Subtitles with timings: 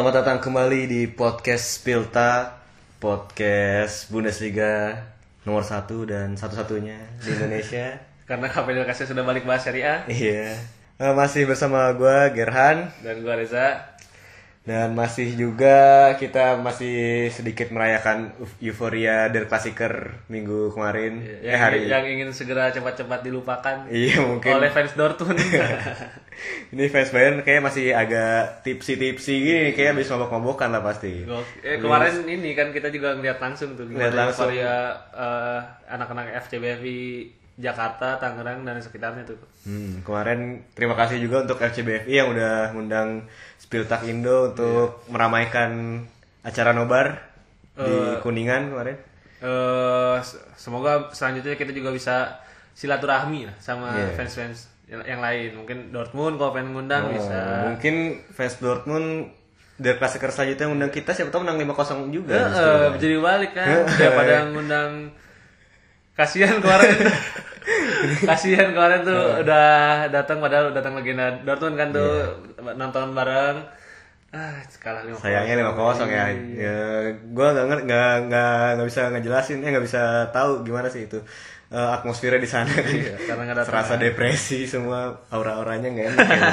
[0.00, 2.56] Selamat datang kembali di podcast Spilta,
[2.96, 4.96] podcast Bundesliga
[5.44, 8.00] nomor satu dan satu-satunya di Indonesia.
[8.24, 10.56] Karena Kasih sudah balik bahas Serie A Iya,
[10.96, 13.89] Eh, masih bersama gue Gerhan dan gua Reza.
[14.60, 15.76] Dan masih juga
[16.14, 16.92] kita masih
[17.28, 21.24] sedikit merayakan euf- euforia Der Klassiker minggu kemarin.
[21.40, 24.52] yang, eh hari yang ingin segera cepat-cepat dilupakan Iya mungkin.
[24.52, 25.40] oleh fans Dortmund.
[26.72, 31.24] Ini fans Bayern kayak masih agak tipsi-tipsi gini, kayak habis mabok-mabokan lah pasti.
[31.60, 34.48] Eh, kemarin ini kan kita juga ngeliat langsung tuh Ngeliat langsung.
[34.48, 34.72] euforia
[35.10, 35.58] eh,
[35.90, 37.00] anak-anak FCBFI
[37.56, 39.36] Jakarta, Tangerang dan sekitarnya tuh.
[39.62, 43.28] Hmm, kemarin terima kasih juga untuk FCBFI yang udah ngundang
[43.70, 46.02] Spiltak Indo untuk meramaikan
[46.42, 47.22] acara nobar
[47.78, 48.98] di Kuningan kemarin.
[49.38, 52.34] Eh, se- semoga selanjutnya kita juga bisa
[52.74, 54.10] silaturahmi lah sama Iya.
[54.12, 55.54] fans-fans yang, yang lain.
[55.54, 57.38] Mungkin Dortmund kalau pengen ngundang bisa.
[57.62, 57.94] Oh, mungkin
[58.28, 59.30] fans Dortmund
[59.78, 62.34] Der Klassiker selanjutnya ngundang kita siapa tahu menang 5-0 juga.
[62.34, 63.66] Eh, justru, eh, jadi balik kan
[64.02, 64.90] daripada ngundang
[66.20, 66.96] kasihan kemarin
[68.28, 69.68] kasihan kemarin tuh udah
[70.12, 72.28] datang padahal datang legenda Dortmund kan tuh
[72.76, 73.56] nonton bareng
[74.30, 76.30] ah kalah lima Sayangnya 5-0 ya.
[76.54, 76.78] ya
[77.34, 81.18] gua nggak ngerti nggak nggak nggak bisa ngejelasin, eh nggak bisa tahu gimana sih itu
[81.74, 82.70] eh, atmosfernya di sana.
[82.70, 86.42] karena nggak datang Serasa depresi semua aura-auranya nggak enak ya.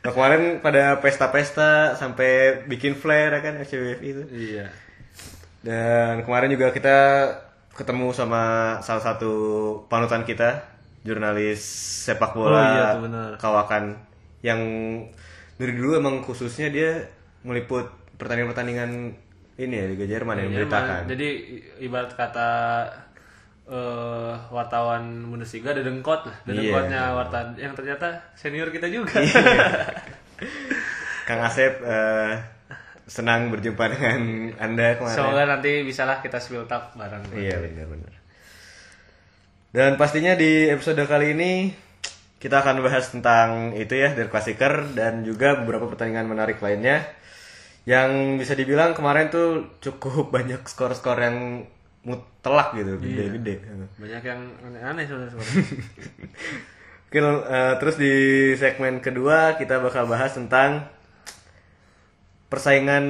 [0.00, 4.22] Nah, kemarin pada pesta-pesta sampai bikin flare ya kan FCBF itu.
[4.32, 4.72] iya
[5.60, 6.96] Dan kemarin juga kita
[7.74, 9.32] ketemu sama salah satu
[9.86, 10.62] panutan kita,
[11.06, 11.60] jurnalis
[12.06, 12.88] sepak bola Oh iya
[13.38, 13.96] kawakan.
[14.40, 14.60] Yang
[15.60, 17.04] dari dulu emang khususnya dia
[17.44, 19.12] meliput pertandingan-pertandingan
[19.60, 21.04] ini ya Liga Jerman yang memberitakan.
[21.04, 21.28] jadi
[21.84, 22.50] ibarat kata
[23.70, 29.20] eh wartawan Bundesliga dedengkot lah dedengkotnya wartawan yang ternyata senior kita juga.
[31.28, 32.34] Kang Asep eh,
[33.10, 35.16] senang berjumpa dengan Anda kemarin.
[35.18, 38.14] semoga nanti bisalah kita spill talk bareng Iya benar-benar.
[39.74, 41.74] Dan pastinya di episode kali ini
[42.38, 47.02] kita akan bahas tentang itu ya Der Klassiker dan juga beberapa pertandingan menarik lainnya
[47.82, 51.66] yang bisa dibilang kemarin tuh cukup banyak skor-skor yang
[52.00, 53.60] mutlak gitu, gede-gede.
[54.00, 55.36] banyak yang aneh-aneh sebenarnya
[57.10, 58.14] Oke, eh, terus di
[58.54, 60.86] segmen kedua kita bakal bahas tentang
[62.50, 63.04] persaingan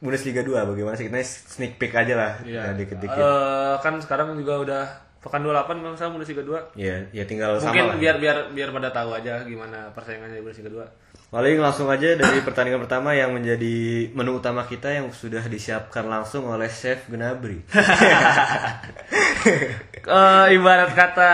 [0.00, 2.60] Bundesliga 2 bagaimana sih kita sneak peek aja lah Iya.
[2.64, 3.14] ya, dikit-dikit.
[3.14, 4.84] Eh, kan sekarang juga udah
[5.22, 6.58] pekan 28 kalau misalnya Bundesliga 2.
[6.74, 7.96] Iya, ya tinggal Mungkin sama lah.
[7.96, 10.82] biar biar biar pada tahu aja gimana persaingannya di Bundesliga 2.
[11.30, 13.76] Paling langsung aja dari pertandingan pertama yang menjadi
[14.12, 17.62] menu utama kita yang sudah disiapkan langsung oleh Chef Gnabry.
[20.02, 21.30] Eh, ibarat kata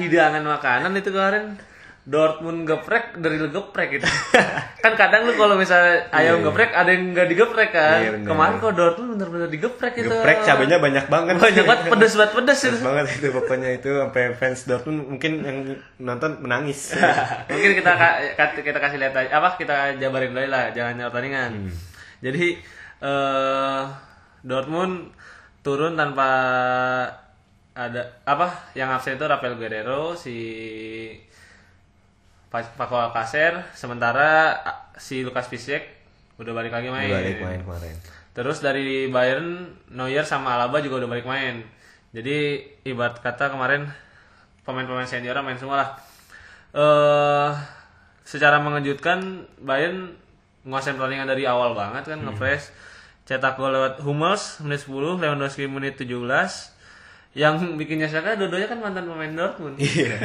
[0.00, 1.60] hidangan makanan itu kemarin
[2.08, 4.08] Dortmund geprek dari geprek gitu.
[4.84, 8.00] kan kadang lu kalau misalnya ayam geprek ada yang nggak digeprek kan.
[8.00, 8.28] Iya, bener.
[8.32, 10.08] Kemarin kok Dortmund bener-bener digeprek itu.
[10.08, 11.36] Geprek cabenya banyak banget.
[11.36, 12.80] banyak banget pedes banget pedes itu.
[12.80, 15.58] Banget itu pokoknya itu sampai fans Dortmund mungkin yang
[16.00, 16.96] nonton menangis.
[17.52, 17.92] Mungkin kita
[18.56, 21.68] kita kasih lihat aja apa kita jabarin dulu lah jalannya pertandingan.
[22.24, 22.56] Jadi
[23.04, 23.82] eh
[24.40, 25.12] Dortmund
[25.60, 26.30] turun tanpa
[27.76, 30.34] ada apa yang absen itu Rafael Guerrero si
[32.48, 34.56] Paco Alcacer sementara
[34.96, 35.84] si Lukas Piszczek
[36.40, 37.12] udah balik lagi main.
[37.12, 37.96] Balik main kemarin.
[38.32, 41.60] Terus dari Bayern Neuer sama Alaba juga udah balik main.
[42.14, 43.84] Jadi ibarat kata kemarin
[44.64, 45.90] pemain-pemain senior main semua lah.
[46.72, 47.52] Eh
[48.28, 50.12] secara mengejutkan Bayern
[50.68, 52.72] nguasain pertandingan dari awal banget kan nge-press.
[53.28, 56.16] Cetak gol lewat Hummels menit 10, Lewandowski menit 17.
[57.36, 59.76] Yang bikin nyesek dua-duanya kan mantan pemain Dortmund.
[59.76, 60.16] Iya.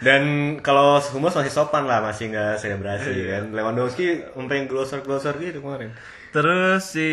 [0.00, 0.22] Dan
[0.64, 3.44] kalau Hummels masih sopan lah, masih nggak selebrasi kan.
[3.52, 5.92] Lewandowski sampai glosor-glosor gitu kemarin.
[6.32, 7.08] Terus si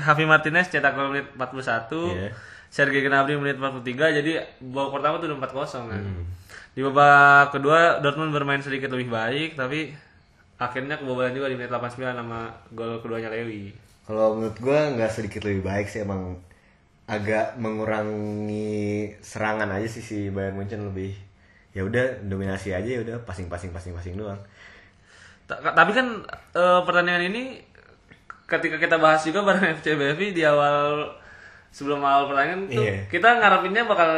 [0.00, 2.16] Javi Martinez cetak gol menit 41.
[2.16, 2.30] Iya.
[2.72, 4.16] Sergei Gnabry menit 43.
[4.20, 4.32] Jadi
[4.64, 6.02] babak pertama tuh udah 4-0 kan.
[6.72, 9.92] Di babak kedua Dortmund bermain sedikit lebih baik tapi
[10.58, 13.70] akhirnya kebobolan juga di menit 89 sama gol keduanya Lewi.
[14.08, 16.40] Kalau menurut gue nggak sedikit lebih baik sih emang
[17.08, 18.76] agak mengurangi
[19.18, 21.16] serangan aja sih si Bayern Munchen lebih
[21.70, 24.36] ya udah dominasi aja ya udah passing passing passing passing doang.
[25.44, 26.20] Ta- Tapi kan
[26.52, 27.64] eh, pertandingan ini
[28.44, 31.08] ketika kita bahas juga bareng FCBFI di awal
[31.68, 32.94] sebelum awal pertandingan tuh Iya.
[33.06, 34.08] kita ngarepinnya bakal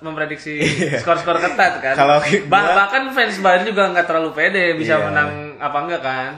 [0.00, 0.58] memprediksi
[1.00, 1.94] skor-skor ketat kan.
[1.94, 5.06] Kalau Bah- bahkan fans Bayern juga nggak terlalu pede bisa Iya.
[5.06, 6.32] menang apa enggak kan.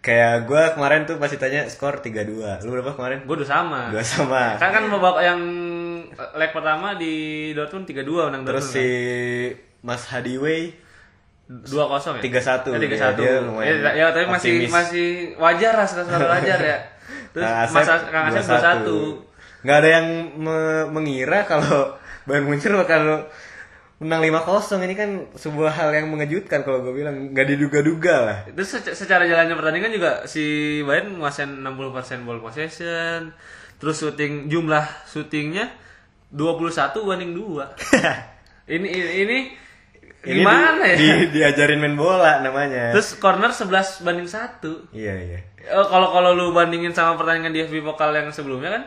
[0.00, 2.64] Kayak gue kemarin tuh pasti tanya skor 3-2.
[2.64, 3.18] Lu berapa kemarin?
[3.22, 3.92] Gue udah sama.
[3.92, 4.56] Dua sama.
[4.56, 5.40] Kan kan babak yang
[6.34, 7.14] leg pertama di
[7.52, 8.74] Dortmund 3-2 menang Terus Dortmund.
[8.74, 8.88] si
[9.52, 9.86] kan.
[9.86, 10.62] Mas Hadiway
[11.50, 12.38] dua kosong ya 3-1, tiga
[12.94, 14.70] ya, satu dia lumayan ya, ya, tapi masih optimis.
[14.70, 16.78] masih wajar lah selalu wajar ya
[17.34, 19.66] terus Kang Asep masa kang Asep dua satu 2-1.
[19.66, 20.06] nggak ada yang
[20.38, 23.26] me- mengira kalau Bayern Munchen bakal
[24.00, 24.48] menang 5-0
[24.80, 27.30] ini kan sebuah hal yang mengejutkan kalau gue bilang.
[27.30, 28.38] Nggak diduga-duga lah.
[28.48, 30.42] Itu se- secara jalannya pertandingan juga si
[30.82, 31.76] Bayern nguasain 60%
[32.22, 33.36] ball possession
[33.76, 35.72] terus shooting jumlah shootingnya
[36.30, 36.68] 21
[37.02, 37.64] banding 2
[38.70, 39.38] ini ini, ini
[40.20, 41.16] Ini gimana di- ya?
[41.16, 42.92] di- diajarin main bola namanya.
[42.92, 45.40] Terus corner 11 banding 1 iya iya.
[45.70, 48.82] Oh, kalau kalau lu bandingin sama pertandingan di FB Pokal yang sebelumnya kan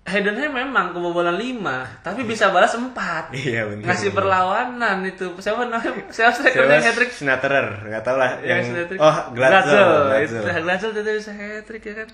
[0.00, 1.60] Heidenheim memang kebobolan 5
[2.02, 2.88] tapi bisa balas 4
[3.36, 5.28] Iya, bener, ngasih perlawanan itu.
[5.38, 6.08] Siapa namanya?
[6.08, 6.88] Siapa strikernya Siapa?
[6.88, 7.10] hat-trick?
[7.12, 8.98] Schnatterer nggak tahu lah yang, yang hat-trick.
[8.98, 10.42] oh Glatzel Glatzel.
[10.64, 12.08] Glatzel itu bisa hat-trick ya kan?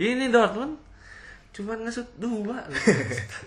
[0.00, 0.74] Ini Dortmund
[1.56, 2.68] cuman ngesut dua.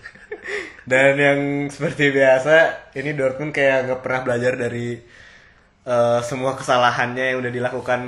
[0.90, 1.40] Dan yang
[1.70, 4.98] seperti biasa, ini Dortmund kayak nggak pernah belajar dari
[5.86, 8.00] eh, semua kesalahannya yang udah dilakukan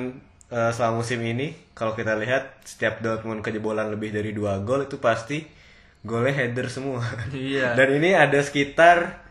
[0.51, 1.55] eh, selama musim ini.
[1.71, 5.62] Kalau kita lihat, setiap Dortmund kejebolan lebih dari dua gol itu pasti
[6.03, 7.03] golnya header semua.
[7.31, 7.75] Iya.
[7.75, 9.23] Dan ini ada sekitar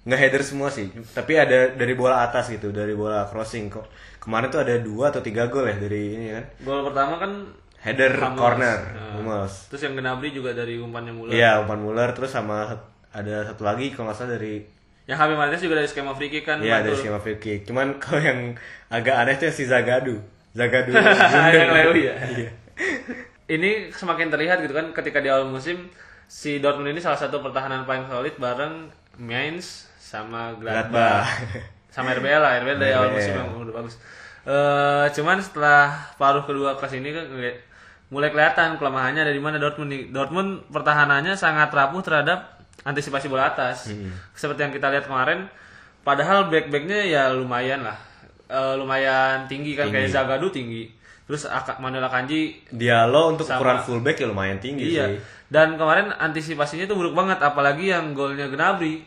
[0.00, 3.84] nggak header semua sih, tapi ada dari bola atas gitu, dari bola crossing kok.
[4.16, 6.44] Kemarin tuh ada dua atau tiga gol ya dari ini kan.
[6.60, 7.32] gol pertama kan
[7.80, 8.36] Header Hummels.
[8.36, 8.78] corner.
[9.16, 9.54] Hummels.
[9.68, 12.68] terus yang Gnabry juga dari umpannya Muller Iya, umpan Muller terus sama
[13.08, 14.60] ada satu lagi kalau nggak salah dari
[15.08, 17.64] yang Javi Martinez juga dari skema free kick kan Iya dari skema free kick.
[17.64, 18.52] Cuman kalau yang
[18.88, 20.20] agak aneh tuh yang si Zagadu.
[20.52, 20.92] Zagadu.
[21.56, 22.50] yang Lewi ya Iya.
[23.50, 25.88] ini semakin terlihat gitu kan ketika di awal musim
[26.30, 28.86] si Dortmund ini salah satu pertahanan paling solid bareng
[29.18, 31.26] Mainz sama Gladbach.
[31.26, 31.26] Gladbach
[31.94, 33.98] sama RBL lah RBL dari awal musim yang udah bagus
[34.40, 37.28] Eh cuman setelah paruh kedua ke sini kan
[38.08, 43.92] mulai kelihatan kelemahannya dari mana Dortmund nih Dortmund pertahanannya sangat rapuh terhadap antisipasi bola atas
[44.32, 45.44] seperti yang kita lihat kemarin
[46.00, 47.98] padahal back backnya ya lumayan lah
[48.50, 50.90] Eh, lumayan tinggi kan kayak Zagadou tinggi
[51.22, 51.46] terus
[51.78, 53.62] Manuel Akanji Dialog untuk Sama.
[53.62, 55.06] ukuran fullback ya lumayan tinggi Iya.
[55.06, 55.22] sih.
[55.50, 59.02] Dan kemarin antisipasinya itu buruk banget apalagi yang golnya Gnabry.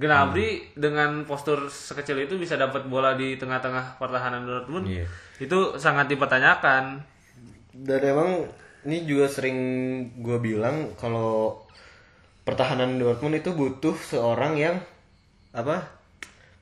[0.00, 0.64] Gnabry Hmm.
[0.80, 4.88] dengan postur sekecil itu bisa dapat bola di tengah-tengah pertahanan Dortmund.
[4.88, 5.04] Iya.
[5.36, 7.04] Itu sangat dipertanyakan.
[7.76, 8.30] Dan emang
[8.88, 9.58] ini juga sering
[10.18, 11.60] gue bilang kalau
[12.42, 14.76] pertahanan Dortmund itu butuh seorang yang
[15.52, 16.00] apa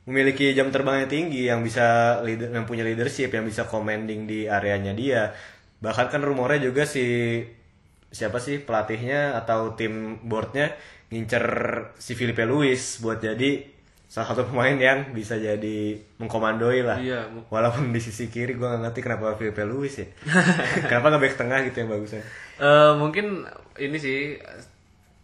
[0.09, 4.49] memiliki jam terbang yang tinggi yang bisa leader yang punya leadership yang bisa commanding di
[4.51, 5.23] areanya dia
[5.81, 7.05] bahkan kan rumornya juga si
[8.11, 10.75] siapa sih pelatihnya atau tim boardnya
[11.09, 11.45] ngincer
[11.97, 13.63] si Filipe Luis buat jadi
[14.05, 18.83] salah satu pemain yang bisa jadi mengkomandoi lah Iya, walaupun di sisi kiri gue gak
[18.83, 20.07] ngerti kenapa Filipe Luis ya
[20.91, 22.23] kenapa nggak back tengah gitu yang bagusnya
[22.61, 24.37] Eh mungkin ini sih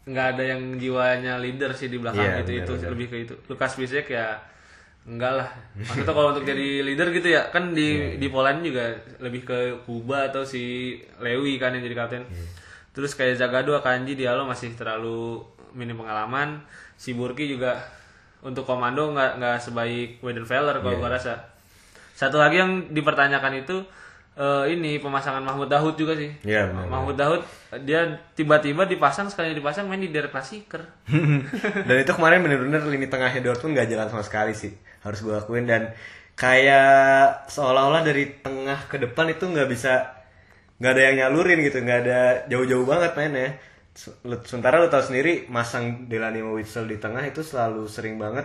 [0.07, 2.91] nggak ada yang jiwanya leader sih di belakang Iya, gitu benar, itu benar.
[2.95, 3.35] lebih ke itu.
[3.45, 4.39] Lukas Piszek ya
[5.05, 5.49] enggak lah.
[5.77, 9.59] Maksudnya kalau untuk jadi leader gitu ya kan Iya, di di Poland juga lebih ke
[9.83, 12.23] Kuba atau si Lewi kan yang jadi kapten.
[12.23, 12.47] Iya.
[12.97, 15.45] Terus kayak Zagadou Akanji Diallo masih terlalu
[15.77, 16.65] minim pengalaman.
[16.97, 17.77] Si Burki juga
[18.41, 20.83] untuk komando nggak nggak sebaik Weidenfeller Iya.
[20.83, 21.37] kalau gua rasa.
[22.17, 23.85] Satu lagi yang dipertanyakan itu
[24.37, 26.33] eh, ini pemasangan Mahmud Daud juga sih.
[26.41, 27.45] Iya, benar, Mahmud Daud
[27.85, 30.81] dia tiba-tiba dipasang sekali dipasang main di Der Klasiker.
[31.89, 34.73] dan itu kemarin bener-bener lini tengahnya Dortmund gak jalan sama sekali sih
[35.05, 35.93] harus gue akuin dan
[36.37, 40.16] kayak seolah-olah dari tengah ke depan itu nggak bisa
[40.81, 42.19] nggak ada yang nyalurin gitu nggak ada
[42.53, 43.49] jauh-jauh banget mainnya
[44.45, 48.45] sementara lu tahu sendiri masang Delany sama Witsel di tengah itu selalu sering banget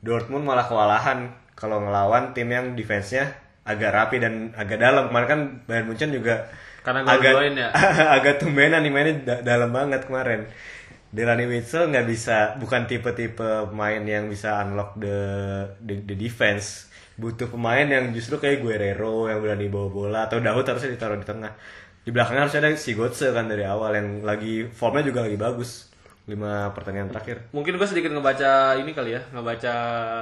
[0.00, 3.36] Dortmund malah kewalahan kalau ngelawan tim yang defense-nya
[3.68, 6.48] agak rapi dan agak dalam kemarin kan Bayern Munchen juga
[6.82, 7.70] Karena agak ya.
[8.16, 10.48] agak tumbenan nih mainnya da- dalam banget kemarin.
[11.08, 15.16] Delany Witsel nggak bisa, bukan tipe-tipe pemain yang bisa unlock the,
[15.80, 16.87] the the defense.
[17.18, 21.26] Butuh pemain yang justru kayak Guerrero yang berani bawa bola atau Daud harusnya ditaruh di
[21.26, 21.50] tengah.
[22.06, 25.90] Di belakangnya harusnya ada si Götze kan dari awal yang lagi formnya juga lagi bagus.
[26.30, 27.50] Lima pertandingan terakhir.
[27.50, 29.74] Mungkin gue sedikit ngebaca ini kali ya, ngebaca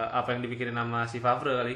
[0.08, 1.74] apa yang dipikirin sama si Favre kali.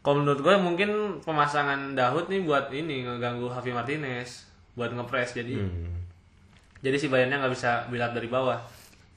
[0.00, 5.60] Kalau menurut gue mungkin pemasangan Daud nih buat ini ngeganggu Javi Martinez, buat ngepres jadi.
[6.84, 8.60] Jadi si Bayernnya nggak bisa build up dari bawah.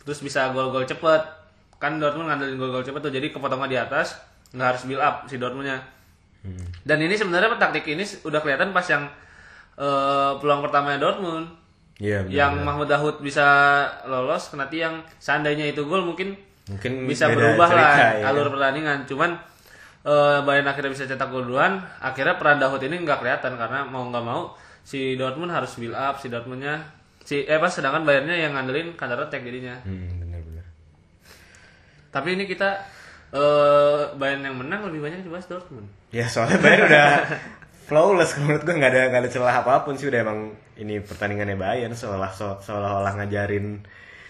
[0.03, 1.21] Terus bisa gol-gol cepet.
[1.77, 4.17] Kan Dortmund ngandelin gol-gol cepet tuh, jadi kepotongan di atas
[4.51, 5.79] nggak harus build up si Dortmundnya.
[6.81, 9.03] Dan ini sebenarnya taktik ini udah kelihatan pas yang
[9.75, 11.47] eh, peluang pertamanya Dortmund.
[11.97, 12.21] Iya.
[12.21, 12.29] benar.
[12.29, 13.41] yang Mahmud Daud bisa
[14.05, 16.37] lolos kena tiang seandainya itu gol mungkin
[16.69, 18.25] mungkin bisa berubah lah cerita, ya.
[18.29, 19.33] alur pertandingan cuman
[20.05, 24.05] eh Bayern akhirnya bisa cetak gol duluan akhirnya peran Daud ini nggak kelihatan karena mau
[24.13, 24.53] nggak mau
[24.85, 26.85] si Dortmund harus build up si Dortmundnya
[27.25, 30.69] si eh pas sedangkan Bayernnya yang ngandelin counter attack jadinya Hmm, benar-benar.
[32.13, 32.77] tapi ini kita
[33.34, 35.88] eh Bayern yang menang lebih banyak dibahas Dortmund.
[36.15, 37.07] Ya soalnya Bayern udah
[37.88, 40.39] flawless menurut gue nggak ada nggak ada celah apa pun sih udah emang
[40.75, 43.84] ini pertandingannya Bayern seolah so- seolah-olah ngajarin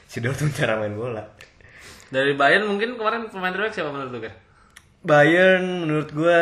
[0.10, 1.24] si Dortmund cara main bola.
[2.10, 4.20] Dari Bayern mungkin kemarin pemain terbaik siapa menurut lu?
[5.06, 6.42] Bayern menurut gue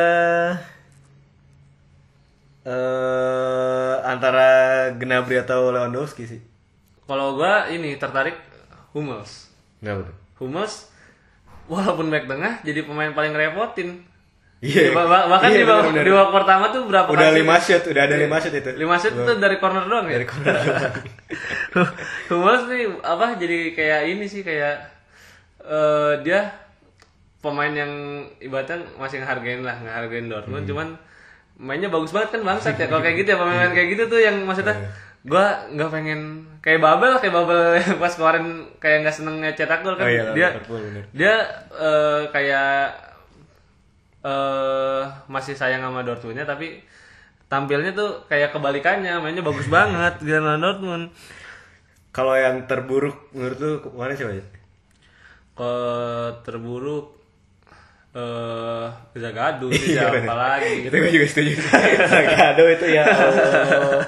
[2.66, 4.48] eh antara
[4.98, 6.42] Gnabry atau Lewandowski sih.
[7.06, 8.42] Kalau gua ini tertarik
[8.98, 9.54] Hummels.
[9.78, 10.16] Kenapa tuh?
[10.42, 10.90] Hummels
[11.66, 14.02] walaupun back tengah jadi pemain paling repotin.
[14.58, 14.92] Iya.
[14.92, 17.84] Bah- bah- bahkan Iya, di babak di babak pertama tuh berapa Udah kali- lima shot,
[17.86, 18.72] udah ada lima shot itu.
[18.74, 20.16] lima shoot itu dari corner doang ya?
[20.16, 20.94] Dari corner doang.
[22.30, 24.76] Hummels nih apa jadi kayak ini sih kayak
[25.62, 26.50] eh dia
[27.40, 27.92] pemain yang
[28.40, 30.88] ibaratnya masih ngehargain lah ngehargain Dortmund cuman
[31.58, 34.42] mainnya bagus banget kan bangsat ya kalau kayak gitu ya pemain kayak gitu tuh yang
[34.42, 34.74] maksudnya
[35.26, 36.22] gua nggak pengen
[36.62, 37.60] kayak Babel kayak Babel
[38.02, 38.46] pas kemarin
[38.78, 41.04] kayak nggak seneng cetak gol kan Oh iya, dia Liverpool, bener.
[41.12, 41.34] dia
[41.72, 42.78] eh, kayak
[44.22, 46.82] eh masih sayang sama Dortmundnya tapi
[47.46, 51.10] tampilnya tuh kayak kebalikannya mainnya bagus banget dengan Dortmund
[52.10, 54.46] Kalau yang terburuk menurut lu kemarin siapa ya?
[55.54, 55.74] ke
[56.42, 57.12] terburuk
[58.12, 60.32] eh Zagadu sih Iya, siapa bener.
[60.34, 61.54] lagi Itu gue juga setuju.
[62.06, 64.00] Zagado itu ya Allah.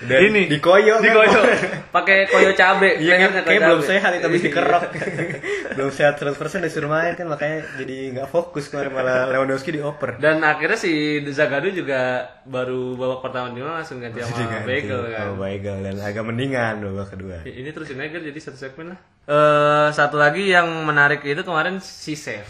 [0.00, 1.04] Dan Ini, dikoyo kan?
[1.04, 1.40] Dikoyo.
[1.96, 4.46] pakai koyo cabe Iya kan, kayak belum sehat itu habis Iya.
[4.48, 4.82] dikerok.
[5.76, 10.16] belum sehat 100% disuruh main kan makanya jadi nggak fokus kemarin malah Lewandowski dioper.
[10.16, 10.92] dan akhirnya si
[11.28, 12.00] Zagadu juga
[12.42, 16.24] baru babak pertama di mana langsung ganti sama Diganti Bagel kan sama Bagel dan agak
[16.24, 17.36] mendingan babak kedua.
[17.44, 22.14] ini terusin aja jadi satu segmen lah eh satu lagi yang menarik itu kemarin si
[22.14, 22.48] Chef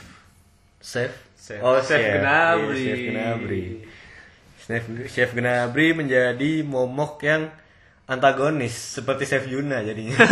[0.78, 1.12] Chef.
[1.36, 1.60] Chef.
[1.60, 2.72] Oh, Chef Gnabry.
[2.78, 3.62] Iya, Chef Gnabry.
[4.60, 7.48] Chef, Chef Gnabry menjadi momok yang
[8.04, 10.16] antagonis seperti Chef Yuna jadinya.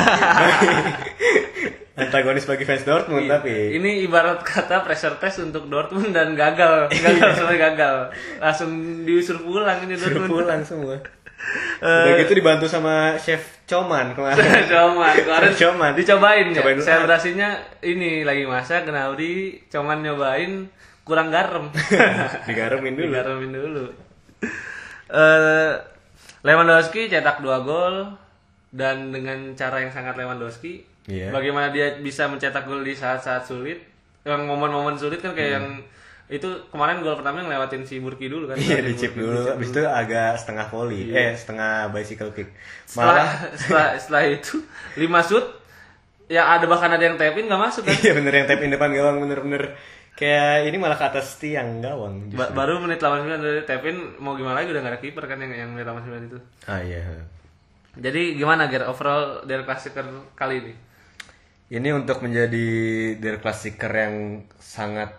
[1.98, 7.30] antagonis bagi fans Dortmund tapi ini ibarat kata pressure test untuk Dortmund dan gagal gagal
[7.34, 10.96] sampai gagal langsung diusir pulang ini suruh Dortmund pulang semua.
[11.78, 14.42] Udah gitu dibantu sama Chef Coman kemarin.
[14.66, 15.92] Coman kemarin Coman.
[15.94, 16.62] dicobain ya.
[16.62, 16.78] Cobain.
[16.82, 17.48] Selebrasinya
[17.82, 20.66] ini lagi masak Gnabry Coman nyobain
[21.06, 21.70] kurang garam.
[22.50, 23.10] Digaremin dulu.
[23.14, 23.84] Digaramin dulu.
[25.08, 25.72] Eh
[26.38, 28.14] Lewandowski cetak dua gol
[28.70, 30.84] dan dengan cara yang sangat Lewandowski.
[31.08, 31.32] Iya.
[31.32, 33.80] Bagaimana dia bisa mencetak gol di saat-saat sulit?
[34.22, 35.38] Yang momen-momen sulit kan Hmm.
[35.38, 35.66] kayak yang
[36.28, 38.54] itu kemarin gol pertama yang lewatin si Burki dulu kan.
[38.54, 42.52] Iya dicip dulu, habis itu agak setengah volley, eh setengah bicycle kick.
[42.84, 44.60] setelah, Malah setelah setelah itu
[44.94, 45.42] lima shoot
[46.28, 48.68] ya ada bahkan ada yang tap in nggak masuk kan iya bener yang tap in
[48.68, 49.72] depan gawang bener-bener
[50.18, 52.34] Kayak ini malah ke atas tiang gawang.
[52.34, 55.54] Ba baru menit 89 dari Tevin mau gimana lagi udah gak ada kiper kan yang
[55.54, 56.38] yang menit 89 itu.
[56.66, 57.22] Ah iya.
[57.94, 60.02] Jadi gimana Ger overall dari klasiker
[60.34, 60.74] kali ini?
[61.70, 62.66] Ini untuk menjadi
[63.22, 65.14] Der klasiker yang sangat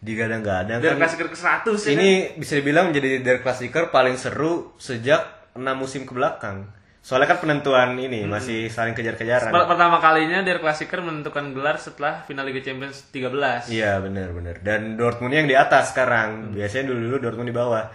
[0.00, 0.80] digadang-gadang.
[0.80, 1.68] Dari kan, ke-100.
[1.92, 2.40] Ini kan?
[2.40, 6.77] bisa dibilang menjadi Der klasiker paling seru sejak 6 musim ke belakang.
[6.98, 9.54] Soalnya kan penentuan ini masih saling kejar-kejaran.
[9.54, 14.60] Per- pertama kalinya dari klasikер menentukan gelar setelah final Liga Champions 13 Iya benar-benar.
[14.60, 16.52] Dan Dortmund yang di atas sekarang.
[16.52, 17.88] Biasanya dulu-dulu Dortmund di bawah.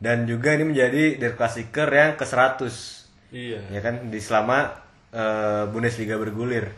[0.00, 3.00] Dan juga ini menjadi Der Klassiker yang ke 100
[3.30, 4.70] iya ya kan di selama
[5.12, 6.70] eh, Bundesliga bergulir.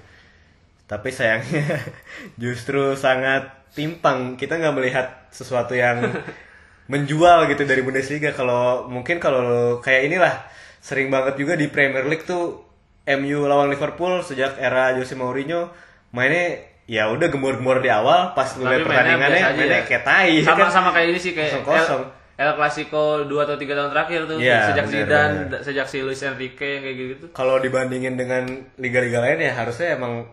[0.86, 1.82] Tapi sayangnya
[2.42, 4.38] justru sangat timpang.
[4.38, 6.00] Kita nggak melihat sesuatu yang
[6.92, 8.32] menjual gitu dari Bundesliga.
[8.32, 10.34] Kalau mungkin kalau kayak inilah
[10.82, 12.58] sering banget juga di Premier League tuh
[13.06, 15.70] MU lawan Liverpool sejak era Jose Mourinho
[16.10, 16.58] mainnya
[16.90, 19.86] ya udah gembor-gembor di awal pas mainnya pertandingannya mainnya ya.
[19.86, 20.70] kayak tai ya sama kan?
[20.74, 22.02] sama kayak ini sih kayak Kosong-kosong.
[22.32, 25.60] El, Clasico 2 atau 3 tahun terakhir tuh Iya, sejak bener, Zidane bener.
[25.62, 28.42] sejak si Luis Enrique yang kayak gitu kalau dibandingin dengan
[28.82, 30.26] liga-liga lain ya harusnya emang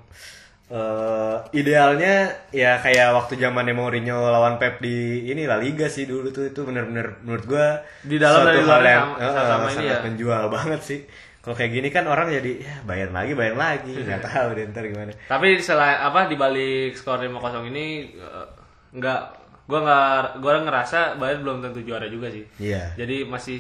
[0.69, 2.13] eh, idealnya
[2.49, 6.61] ya kayak waktu zamannya Mourinho lawan Pep di ini La Liga sih dulu tuh itu
[6.61, 7.67] bener-bener menurut gua
[8.01, 9.99] Di dalam suatu hal luar yang sama- sama-sama ini sangat ya.
[10.05, 10.99] menjual banget sih.
[11.39, 14.83] Kalau kayak gini kan orang jadi ya bayar lagi bayar lagi nggak tahu deh ntar
[14.85, 15.11] gimana.
[15.25, 17.33] Tapi selain apa di balik skor 5-0
[17.67, 18.45] ini eh,
[18.91, 19.21] nggak
[19.65, 22.45] gua nggak gua ngerasa Bayern belum tentu juara juga sih.
[22.57, 22.93] Iya.
[22.93, 23.57] Jadi masih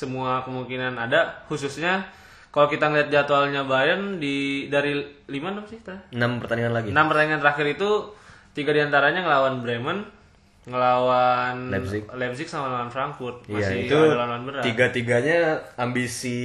[0.00, 2.08] semua kemungkinan ada khususnya
[2.50, 5.98] kalau kita ngeliat jadwalnya Bayern di dari 5 6 sih tah?
[6.10, 6.88] 6 pertandingan lagi.
[6.90, 7.90] 6 pertandingan terakhir itu
[8.50, 10.02] tiga di antaranya ngelawan Bremen,
[10.66, 12.02] ngelawan Leipzig.
[12.10, 13.46] Leipzig sama lawan Frankfurt.
[13.46, 14.62] Iya Masih itu ada lawan berat.
[14.66, 16.38] tiga-tiganya ambisi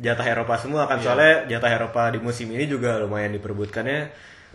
[0.00, 4.08] jatah Eropa semua kan soalnya jatah Eropa di musim ini juga lumayan diperebutkannya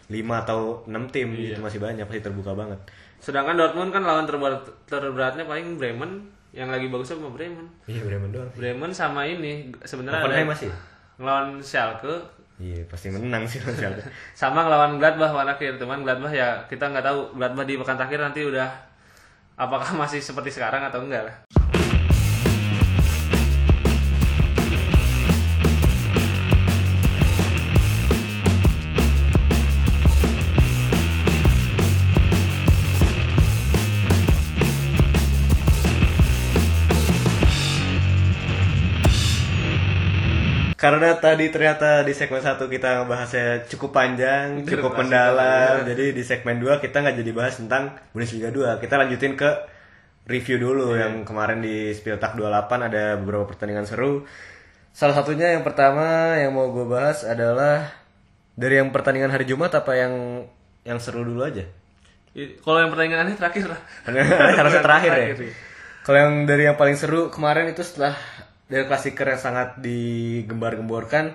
[0.10, 2.78] 5 atau 6 tim itu masih banyak masih terbuka banget.
[3.18, 7.68] Sedangkan Dortmund kan lawan terberat, terberatnya paling Bremen yang lagi bagusnya sama Bremen.
[7.86, 8.50] Iya Bremen doang.
[8.56, 10.72] Bremen sama ini sebenarnya Hoffenheim ada masih?
[11.20, 12.16] ngelawan Schalke
[12.56, 14.02] Iya, pasti menang sih lawan Schalke.
[14.40, 18.24] Sama ngelawan Gladbach pada akhir, teman Gladbach ya kita nggak tahu Gladbach di pekan terakhir
[18.24, 18.72] nanti udah
[19.60, 21.36] apakah masih seperti sekarang atau enggak lah.
[40.86, 45.82] Karena tadi ternyata di segmen 1 kita ngebahasnya cukup panjang, cukup mendalam.
[45.82, 45.98] banget.
[45.98, 48.78] Jadi di segmen 2 kita nggak jadi bahas tentang Bundesliga 2.
[48.78, 49.50] Kita lanjutin ke
[50.26, 51.10] review dulu Iya.
[51.10, 54.30] yang kemarin di Spieltag 28 ada beberapa pertandingan seru.
[54.94, 57.90] Salah satunya yang pertama yang mau gue bahas adalah
[58.54, 60.46] dari yang pertandingan hari Jumat apa yang
[60.86, 61.66] yang seru dulu aja?
[62.36, 63.82] Kalau yang pertandingan ini terakhir lah.
[64.62, 65.18] harusnya terakhir ya.
[65.34, 65.54] Terakhir, iya.
[66.06, 68.14] Kalau yang dari yang paling seru kemarin itu setelah
[68.66, 71.34] dari klasiker yang sangat digembar-gemborkan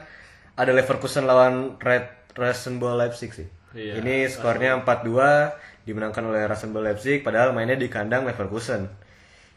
[0.59, 3.49] ada Leverkusen lawan Red Rasenball Leipzig sih.
[3.71, 5.55] Iya, Ini skornya 4-2
[5.87, 8.91] dimenangkan oleh Rasenball Leipzig padahal mainnya di kandang Leverkusen.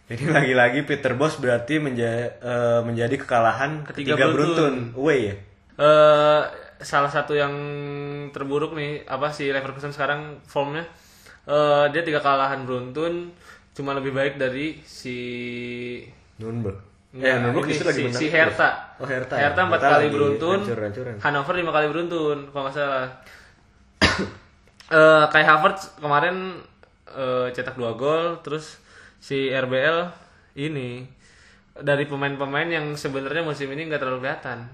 [0.03, 4.73] Ini lagi-lagi Peter Bos berarti menja- eh, menjadi kekalahan Ketiga ketiga, beruntun.
[4.93, 5.35] Away ya.
[5.73, 6.41] Eh,
[6.83, 7.53] salah satu yang
[8.35, 10.83] terburuk nih apa si Leverkusen sekarang formnya
[11.49, 13.31] eh, dia tiga kalahan beruntun
[13.73, 15.17] cuma lebih baik dari si
[16.37, 16.92] Nürnberg.
[17.13, 18.27] Eh, Nürnberg ini justru lagi si, menang si.
[18.27, 18.69] Hertha.
[18.97, 19.35] Oh, Hertha.
[19.37, 19.41] ya?
[19.45, 20.59] Hertha empat Hertha kali beruntun.
[20.61, 21.15] hancur-hancuran.
[21.21, 23.05] Hannover lima kali beruntun kalau nggak salah.
[24.91, 26.59] Eh Kai Havertz kemarin
[27.07, 28.77] eh, cetak dua gol, terus
[29.17, 30.05] si RBL
[30.55, 31.07] ini
[31.73, 34.69] dari pemain-pemain yang sebenarnya musim ini nggak terlalu kelihatan.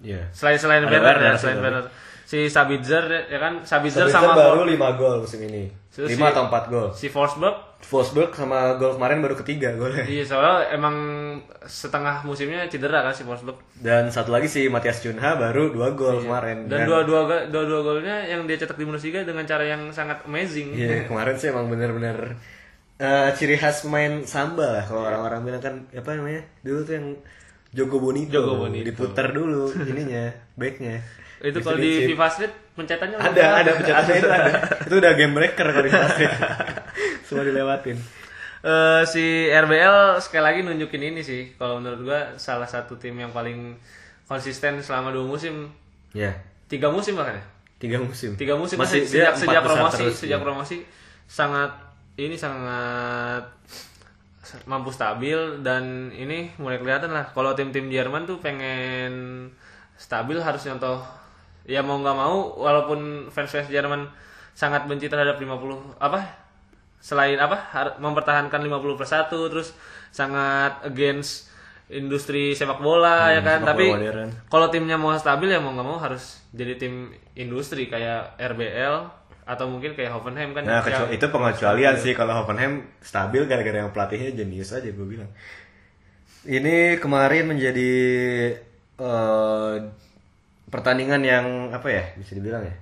[0.00, 0.32] Iya.
[0.32, 1.60] Selain selain Ada Werner ya, selain.
[1.60, 1.84] Werner.
[2.24, 5.68] Si Sabitzer ya kan Sabitzer, Sabitzer sama baru For- 5 gol musim ini.
[5.90, 6.88] Terus 5 si- atau 4 gol.
[6.94, 10.04] si Forsberg Wolfsburg sama gol kemarin baru ketiga golnya.
[10.04, 10.96] iya soalnya emang
[11.60, 13.56] setengah musimnya cedera kan si Forsberg.
[13.74, 16.64] Dan satu lagi si Matias Cunha baru 2 gol kemarin.
[16.64, 16.70] Iya.
[16.70, 20.70] Dan dua-dua ga- dua-dua golnya yang dia cetak di Bundesliga dengan cara yang sangat amazing.
[20.72, 22.38] Iya, kemarin sih emang bener-bener
[22.96, 26.42] eh, ciri khas pemain samba lah kalau orang-orang bilang kan apa namanya?
[26.60, 27.06] Dulu tuh yang
[27.70, 28.86] Jogo Bonito, Jogo Bonito.
[28.86, 31.00] diputar dulu ininya, backnya.
[31.40, 32.04] Itu kalau di.
[32.06, 34.52] FIFA Street pencetannya ada ada pencetannya itu ada.
[34.86, 36.28] Itu udah game breaker kalau di plastik.
[37.30, 37.94] Semua dilewatin.
[38.60, 41.54] Eh, si RBL sekali lagi nunjukin ini sih.
[41.54, 43.78] Kalau menurut gua salah satu tim yang paling
[44.26, 45.70] konsisten selama dua musim.
[46.12, 46.34] Ya,
[46.66, 47.44] tiga musim bahkan ya?
[47.80, 48.36] Tiga musim.
[48.36, 48.76] tiga musim.
[48.76, 50.44] Masih sejak sejak promosi terus, sejak ya.
[50.44, 50.76] promosi
[51.24, 51.72] sangat
[52.20, 53.46] ini sangat
[54.66, 57.32] mampu stabil dan ini mulai kelihatan lah.
[57.32, 59.48] Kalau tim-tim Jerman tuh pengen
[59.96, 61.00] stabil harus nyontoh.
[61.64, 64.04] Ya mau nggak mau walaupun fans-fans Jerman
[64.52, 66.49] sangat benci terhadap 50 apa
[67.00, 67.56] selain apa
[67.96, 69.68] mempertahankan 50 plus 1 terus
[70.10, 71.48] sangat against
[71.88, 74.28] industri sepak bola ya kan Hmm, sepak tapi bola modern.
[74.46, 79.10] kalau timnya mau stabil ya mau nggak mau harus jadi tim industri kayak RBL
[79.42, 83.80] atau mungkin kayak Hoffenheim kan Nah, yang- kecuali, itu pengecualian sih kalau Hoffenheim stabil gara-gara
[83.80, 85.26] yang pelatihnya jenius aja gue bilang.
[86.42, 87.92] Ini kemarin menjadi
[88.96, 89.74] eh,
[90.66, 92.76] pertandingan yang apa ya bisa dibilang ya.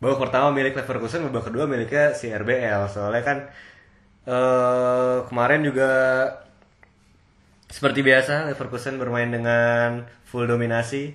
[0.00, 2.88] Babak pertama milik Leverkusen, babak kedua miliknya si RBL.
[2.88, 3.38] Soalnya kan
[4.24, 5.90] eh, kemarin juga
[7.70, 11.14] seperti biasa Leverkusen bermain dengan full dominasi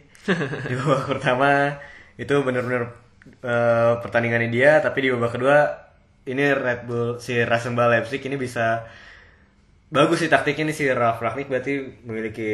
[0.69, 1.75] di babak pertama
[2.15, 2.95] itu benar-benar
[3.43, 5.57] eh, pertandingannya dia tapi di babak kedua
[6.25, 8.87] ini Red Bull si Rasenball Leipzig ini bisa
[9.91, 11.73] bagus sih taktiknya nih si Ralf Rangnick berarti
[12.07, 12.51] memiliki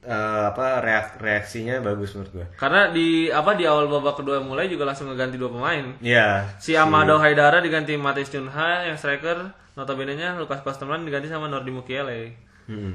[0.00, 0.12] eh,
[0.46, 2.46] apa reak- reaksinya bagus menurut gua.
[2.54, 6.46] karena di apa di awal babak kedua mulai juga langsung ngeganti dua pemain Iya.
[6.56, 12.34] si Amado Haidara diganti Matis Cunha yang striker notabene-nya Lukas Kosterman diganti sama Nordi Mukiele
[12.66, 12.94] Mm-mm.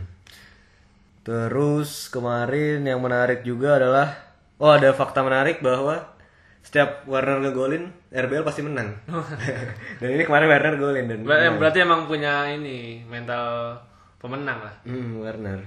[1.22, 4.12] Terus kemarin yang menarik juga adalah
[4.58, 6.12] oh ada fakta menarik bahwa
[6.60, 8.96] setiap Warner ngegolin RBL pasti menang.
[10.00, 13.76] dan ini kemarin Warner golin dan Ber- berarti emang punya ini mental
[14.18, 15.60] pemenang lah Hmm, Werner.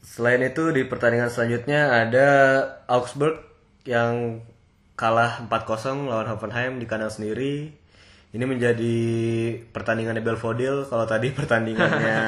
[0.00, 2.28] Selain itu di pertandingan selanjutnya ada
[2.88, 3.40] Augsburg
[3.84, 4.44] yang
[4.96, 7.72] kalah 4-0 lawan Hoffenheim di kandang sendiri.
[8.30, 8.98] Ini menjadi
[9.74, 12.20] pertandingan Belfodil kalau tadi pertandingannya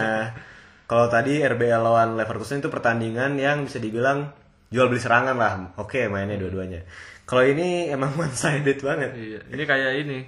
[0.93, 4.29] kalau tadi RBL lawan Leverkusen itu pertandingan yang bisa dibilang
[4.69, 5.53] jual beli serangan lah.
[5.81, 6.85] Oke, mainnya dua-duanya.
[7.25, 9.17] Kalau ini emang one sided banget.
[9.17, 10.19] Iya, ini kayak ini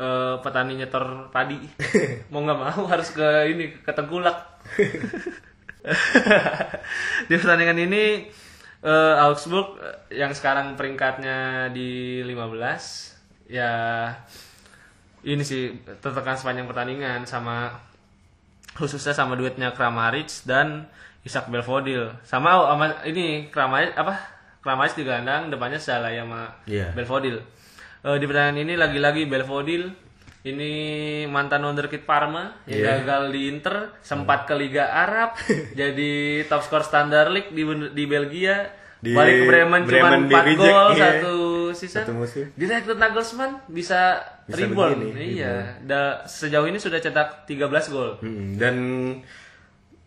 [0.00, 1.60] eh, petani nyetor padi.
[2.32, 4.36] mau nggak mau harus ke ini ke tengkulak.
[7.28, 8.26] di pertandingan ini
[8.82, 13.72] eh, Augsburg eh, yang sekarang peringkatnya di 15 ya
[15.26, 17.70] ini sih tertekan sepanjang pertandingan sama
[18.74, 20.90] khususnya sama duetnya Kramaric dan
[21.22, 26.90] Isak Belfodil sama sama ini Kramaric apa Kramaric di gelandang, depannya Salah sama Iya.
[26.90, 27.38] Belfodil.
[28.02, 29.94] Eh, di pertandingan ini lagi-lagi Belfodil
[30.46, 30.72] ini
[31.26, 32.86] mantan wonderkid Parma yang Iya.
[33.02, 35.34] gagal di Inter, sempat ke Liga Arab,
[35.74, 36.12] jadi
[36.46, 40.46] top skor Standard League di di Belgia, Di balik ke Bremen, cuma Bremen di 4
[40.46, 41.02] reject, gol iya.
[41.02, 41.34] satu
[41.70, 42.02] season.
[42.02, 42.44] Satu musim.
[42.96, 44.98] Nagelsmann bisa, Bisa reborn.
[45.04, 48.16] begini, iya, Da- sejauh ini sudah cetak 13 gol.
[48.18, 48.76] Hmm, dan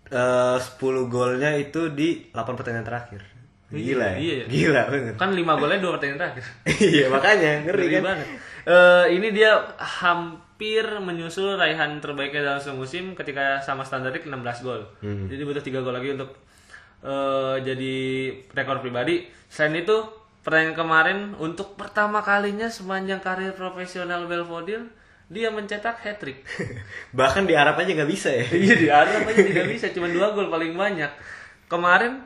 [0.10, 3.21] eh 10 golnya itu di 8 pertandingan terakhir.
[3.69, 4.17] Gila ya?
[4.17, 4.45] iya.
[4.49, 5.13] Gila bener.
[5.15, 6.45] Kan 5 golnya 2 pertandingan terakhir.
[6.89, 8.03] iya, makanya ngeri Ngeri kan.
[8.03, 8.27] banget.
[8.65, 14.82] Eh, ini dia hampir menyusul raihan terbaiknya dalam semusim ketika sama Standard League 16 gol.
[15.05, 15.29] Hmm.
[15.29, 16.34] Jadi butuh 3 gol lagi untuk
[17.05, 17.95] eh, jadi
[18.58, 19.29] rekor pribadi.
[19.49, 19.97] Selain itu,
[20.41, 24.89] pertandingan kemarin untuk pertama kalinya sepanjang karir profesional Belfodil
[25.29, 26.41] dia mencetak hat trick.
[27.19, 28.45] Bahkan di Arab aja nggak bisa ya.
[28.49, 31.12] Iya di Arab aja tidak bisa, cuma 2 gol paling banyak.
[31.69, 32.25] Kemarin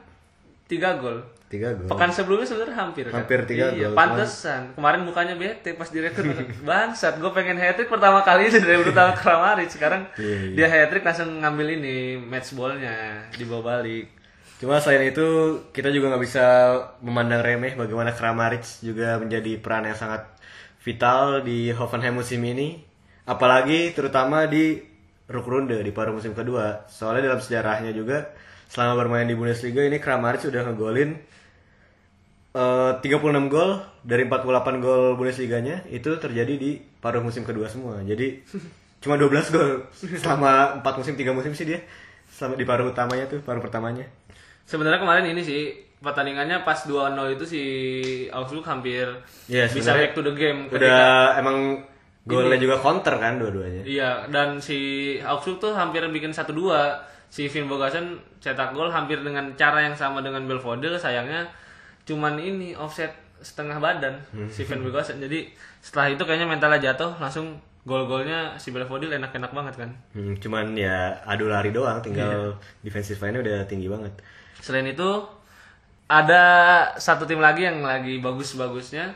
[0.71, 1.19] 3 gol.
[1.54, 1.86] Tiga gol.
[1.86, 3.22] Pekan sebelumnya sebenarnya hampir kan?
[3.22, 4.74] Hampir tiga iya, gol, Pantesan.
[4.74, 6.34] Kemarin mukanya bete pas direkrut.
[6.66, 9.70] Bangsat, gue pengen hat trick pertama kali itu dari pertama Kramaric.
[9.70, 10.56] Sekarang Iya, iya.
[10.58, 14.10] dia hat trick langsung ngambil ini match ballnya dibawa balik.
[14.58, 15.26] Cuma selain itu
[15.70, 16.46] kita juga nggak bisa
[17.06, 20.26] memandang remeh bagaimana Kramaric juga menjadi peran yang sangat
[20.82, 22.82] vital di Hoffenheim musim ini.
[23.30, 24.82] Apalagi terutama di
[25.30, 26.89] Rukrunde di paruh musim kedua.
[26.89, 28.34] Soalnya dalam sejarahnya juga
[28.74, 31.13] selama bermain di Bundesliga ini Kramaric sudah ngegolin
[32.54, 34.46] eh, 36 gol dari 48
[34.80, 38.00] gol Bundesliganya itu terjadi di paruh musim kedua semua.
[38.02, 38.42] Jadi
[39.04, 39.70] cuma 12 gol
[40.16, 41.80] selama 4 musim 3 musim sih dia
[42.26, 44.06] selama di paruh utamanya tuh paruh pertamanya.
[44.63, 45.62] Sebenarnya kemarin ini sih
[46.00, 47.62] pertandingannya pas 2-0 itu si
[48.28, 49.08] Augsburg hampir
[49.48, 50.68] Iya, bisa back to the game.
[50.68, 51.58] ketika- Udah emang
[52.24, 53.84] golnya juga counter kan dua-duanya.
[53.84, 54.80] Iya, dan si
[55.20, 56.76] Augsburg tuh hampir bikin 1-2.
[57.28, 61.50] Si Finn Bogason cetak gol hampir dengan cara yang sama dengan Belfodil, sayangnya
[62.04, 63.12] cuman ini offset
[63.44, 64.16] setengah badan
[64.48, 65.20] si Finn Bogason.
[65.20, 65.52] Jadi
[65.84, 69.89] setelah itu kayaknya mentalnya jatuh, langsung gol-golnya si Belfodil enak-enak banget kan.
[70.16, 74.16] Hmm, cuman ya adu lari doang, tinggal defensive line-nya udah tinggi banget.
[74.63, 75.28] Selain itu
[76.08, 76.44] ada
[76.96, 79.12] satu tim lagi yang lagi bagus-bagusnya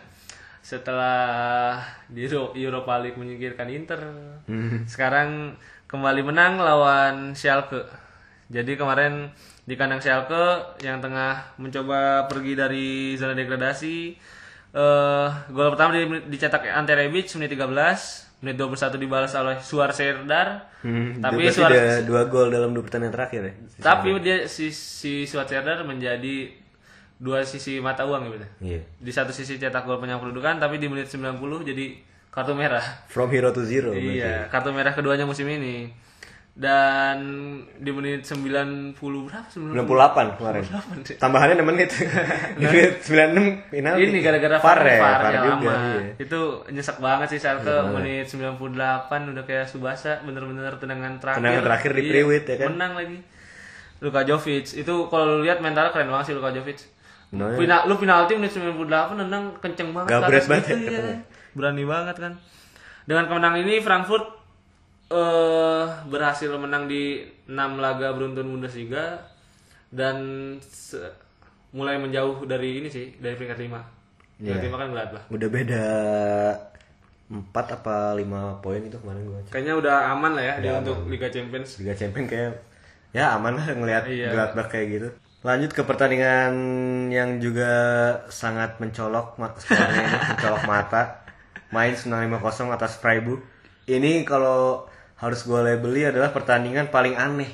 [0.60, 1.80] setelah
[2.12, 4.04] di Euro- Europa League menyingkirkan Inter.
[4.84, 5.56] Sekarang
[5.88, 7.88] kembali menang lawan Schalke.
[8.52, 9.32] Jadi kemarin
[9.68, 10.46] di kandang Schalke
[10.80, 14.16] yang tengah mencoba pergi dari zona degradasi
[14.70, 17.68] eh gol pertama di- dicetak Ante Rebic menit 13,
[18.40, 20.72] menit 21 dibalas oleh Suar Serdar.
[20.80, 23.54] Hmm, Tapi Suar ada dua gol dalam dua pertandingan terakhir ya.
[23.78, 26.52] tapi dia si si Suat Serdar menjadi
[27.18, 28.48] dua sisi mata uang gitu.
[28.62, 28.82] Iya.
[29.00, 31.86] Di satu sisi cetak gol penyang kedudukan tapi di menit 90 jadi
[32.30, 32.84] kartu merah.
[33.10, 33.90] From hero to zero.
[33.90, 34.16] berarti.
[34.16, 35.90] Iya, kartu merah keduanya musim ini.
[36.58, 37.18] Dan
[37.78, 39.46] di menit 90 berapa?
[39.46, 39.78] 90.
[39.78, 40.64] 98 kemarin.
[41.22, 41.90] Tambahannya 6 menit.
[42.58, 44.02] Di menit 96 penalti.
[44.10, 45.70] Ini gara-gara VAR ya, VAR VAR ya juga.
[45.70, 45.70] lama.
[45.70, 46.14] Iya.
[46.18, 46.40] Itu
[46.74, 48.58] nyesek banget sih Schalke menit 98
[49.38, 51.46] udah kayak Subasa bener-bener tendangan terakhir.
[51.46, 52.70] Tendangan terakhir di Iya, Priwit ya kan?
[52.74, 53.18] Menang lagi.
[54.02, 56.82] Luka Jovic itu kalau lu lihat mentalnya keren banget sih Luka Jovic.
[57.30, 57.54] Benar.
[57.54, 60.10] Pina, lu penalti menit 98 nendang kenceng banget.
[60.10, 60.90] Gabret banget gitu, ya, iya.
[60.90, 61.20] katanya.
[61.54, 62.34] Berani banget kan.
[63.06, 64.37] Dengan kemenangan ini Frankfurt
[65.08, 69.24] eh berhasil menang di 6 laga beruntun Bundesliga
[69.88, 70.18] dan
[71.72, 74.44] mulai menjauh dari ini sih dari peringkat 5.
[74.44, 74.60] Iya.
[74.60, 75.24] Peringkat 5 kan Gladbach.
[75.32, 75.86] Udah beda
[77.28, 79.52] 4 apa 5 poin itu kemarin gua cek.
[79.52, 81.80] Kayaknya udah aman lah ya dia untuk Liga Champions.
[81.80, 82.52] Liga Champion kayak
[83.16, 84.30] ya aman lah ngelihat Iya.
[84.36, 85.10] Gladbach kayak gitu.
[85.44, 86.54] Lanjut ke pertandingan
[87.08, 87.72] yang juga
[88.28, 91.24] sangat mencolok skornya mencolok mata.
[91.72, 93.44] Mainz menang 5-0 atas Freiburg.
[93.88, 94.88] Ini kalau
[95.18, 97.50] harus gue labeli adalah pertandingan paling aneh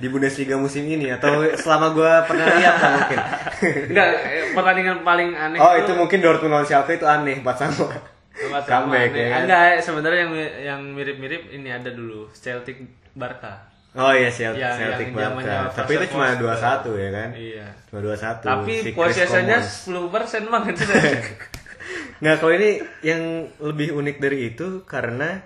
[0.00, 3.18] di Bundesliga musim ini atau selama gue pernah lihat lah mungkin.
[3.92, 7.92] Enggak, eh, pertandingan paling aneh oh itu mungkin Dortmund lawan Schalke itu aneh 4 sama.
[8.36, 9.40] Comeback ya kan?
[9.44, 12.80] Enggak, sebenarnya yang yang mirip-mirip ini ada dulu Celtic
[13.12, 13.68] Barca.
[13.96, 15.72] Oh iya Celtic, Yang- Celtic Barca.
[15.72, 16.84] Tapi itu cuma Forster.
[16.84, 17.28] 2-1 ya kan?
[17.32, 17.66] Iya.
[17.88, 18.44] Cuma 2-1.
[18.44, 20.44] Tapi Si posisinya Commons.
[20.44, 20.74] 10% banget.
[22.16, 25.36] Nah kalau ini yang lebih unik dari itu karena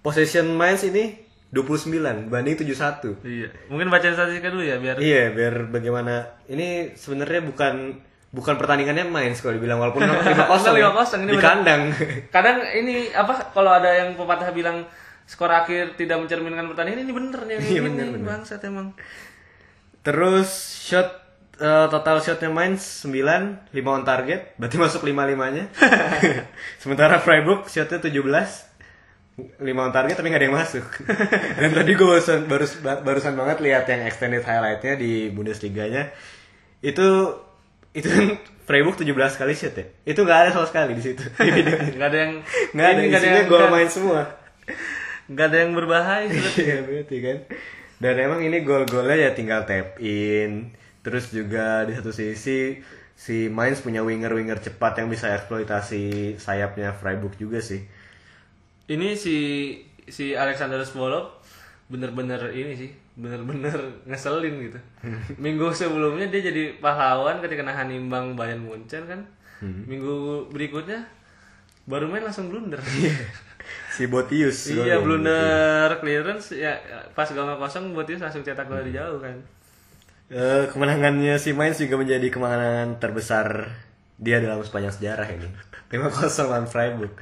[0.00, 1.88] possession Mainz ini 29
[2.28, 3.24] banding 71.
[3.24, 3.48] iya.
[3.66, 7.96] Mungkin baca statistika dulu ya biar Iya, biar bagaimana ini sebenarnya bukan
[8.28, 11.82] bukan pertandingannya Mainz kalau dibilang walaupun 5-0 ya, 5-0, ini di kandang.
[12.28, 14.84] kadang ini apa kalau ada yang pepatah bilang
[15.24, 18.26] skor akhir tidak mencerminkan pertandingan ini bener nih Iya, ini bener, bener.
[18.28, 18.92] bangsat emang
[20.00, 21.08] Terus shot
[21.56, 25.64] eh, total shotnya Mainz 9, 5 on target, berarti masuk 5-5-nya.
[26.82, 28.67] Sementara Freiburg shotnya 17,
[29.38, 30.86] 5 on target tapi nggak ada yang masuk.
[31.62, 36.10] Dan tadi gue barusan, barus, barusan banget lihat yang extended highlightnya di Bundesliga-nya.
[36.82, 37.38] Itu
[37.94, 38.26] itu kan
[38.66, 39.86] Freiburg 17 kali shoot ya.
[40.02, 41.22] Itu nggak ada sama sekali di situ.
[41.96, 42.32] Nggak ada yang
[42.74, 44.22] Nggak ada, nggak ada yang gol main semua.
[45.28, 47.38] nggak ada yang berbahaya Iya berarti kan.
[47.98, 50.74] Dan emang ini gol-golnya ya tinggal tap in.
[51.00, 52.78] Terus juga di satu sisi
[53.18, 57.82] si Mainz punya winger-winger cepat yang bisa eksploitasi sayapnya Freiburg juga sih.
[58.88, 59.36] Ini si
[60.08, 61.36] si Alexander Svolov
[61.88, 63.76] bener-bener ini sih bener-bener
[64.08, 64.78] ngeselin gitu.
[65.44, 69.20] Minggu sebelumnya dia jadi pahlawan ketika nahan imbang Bayern Munchen kan.
[69.58, 71.02] Minggu berikutnya
[71.90, 72.78] baru main langsung blunder.
[73.90, 74.70] Si Botius.
[74.70, 76.78] iya blunder clearance ya
[77.10, 79.34] pas gawang kosong Botius langsung cetak gol dari jauh kan.
[80.28, 83.74] Eh, kemenangannya si Mainz juga menjadi kemenangan terbesar
[84.20, 85.48] dia dalam sepanjang sejarah ini.
[85.90, 86.06] 5-0
[86.46, 87.16] lawan Freiburg.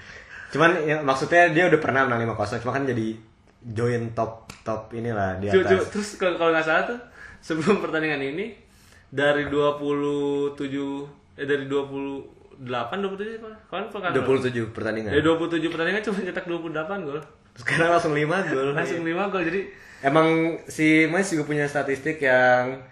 [0.56, 3.12] Cuman ya, maksudnya dia udah pernah menang 5-0, cuma kan jadi
[3.60, 5.92] join top top inilah di atas.
[5.92, 6.98] terus kalau nggak salah tuh
[7.44, 8.56] sebelum pertandingan ini
[9.12, 10.56] dari 27
[11.36, 13.50] eh dari 28 27 apa?
[13.68, 15.12] Kawan pekan 27 pertandingan.
[15.12, 17.20] Dari 27 pertandingan cuma cetak 28 gol.
[17.52, 18.68] Sekarang langsung 5 gol.
[18.72, 19.60] Langsung 5 gol jadi
[20.04, 22.84] Emang si Mainz juga punya statistik yang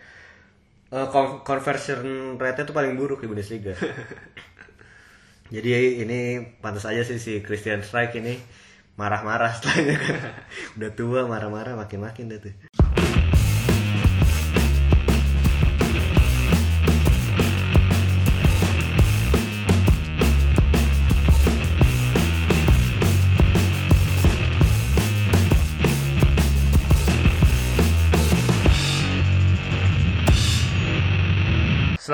[0.89, 3.73] con- conversion rate-nya tuh paling buruk di Bundesliga.
[5.55, 8.35] Jadi ini pantas aja sih si Christian Streich ini
[8.99, 10.19] marah-marah setelahnya kan.
[10.83, 12.55] Udah tua marah-marah makin-makin deh tuh.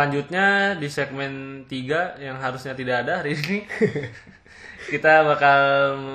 [0.01, 1.33] Selanjutnya di segmen
[1.69, 3.69] 3 yang harusnya tidak ada hari ini
[4.97, 5.61] kita bakal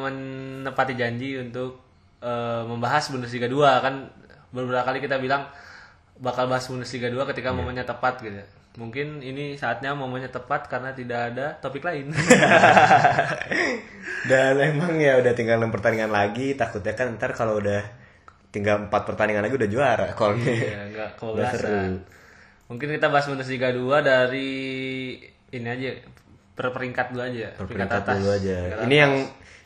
[0.10, 1.86] menepati janji untuk
[2.18, 4.10] eh, membahas Bundesliga 2 kan
[4.50, 5.46] beberapa kali kita bilang
[6.18, 8.42] bakal bahas Bundesliga 2 ketika momennya tepat gitu.
[8.82, 12.10] Mungkin ini saatnya momennya tepat karena tidak ada topik lain.
[14.34, 17.86] Dan emang ya udah tinggal 6 pertandingan lagi, takutnya kan ntar kalau udah
[18.50, 20.50] tinggal 4 pertandingan lagi udah juara kolnya.
[20.50, 22.25] Iya, enggak kebablasan.
[22.66, 24.52] Mungkin kita bahas Bundesliga 2 dari
[25.54, 25.90] ini aja
[26.56, 27.48] per peringkat dulu aja.
[27.54, 28.58] Per peringkat dulu aja.
[28.58, 29.14] Peringkat Ini yang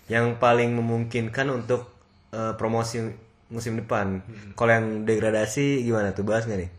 [0.09, 1.93] yang paling memungkinkan untuk
[2.33, 3.07] eh, promosi
[3.49, 4.21] musim depan.
[4.21, 4.51] Hmm.
[4.57, 6.71] Kalau yang degradasi gimana tuh bahas nggak nih?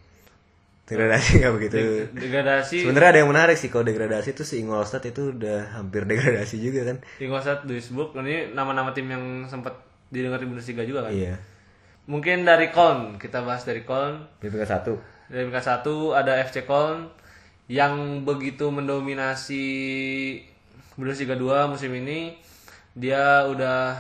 [0.91, 1.79] Degradasi nggak begitu.
[2.11, 6.59] degradasi Sebenarnya ada yang menarik sih kalau degradasi tuh si Ingolstadt itu udah hampir degradasi
[6.59, 6.97] juga kan.
[7.23, 9.79] Ingolstadt, Duisburg, ini nama-nama tim yang sempat
[10.11, 11.15] didengar di Bundesliga juga kan.
[11.15, 11.39] Iya.
[12.11, 14.27] Mungkin dari Köln, kita bahas dari Köln.
[14.43, 14.99] Di peringkat satu.
[15.31, 17.07] Dari peringkat 1 ada FC Köln
[17.71, 19.63] yang begitu mendominasi
[20.99, 22.35] Bundesliga 2 musim ini.
[22.99, 23.95] Dia udah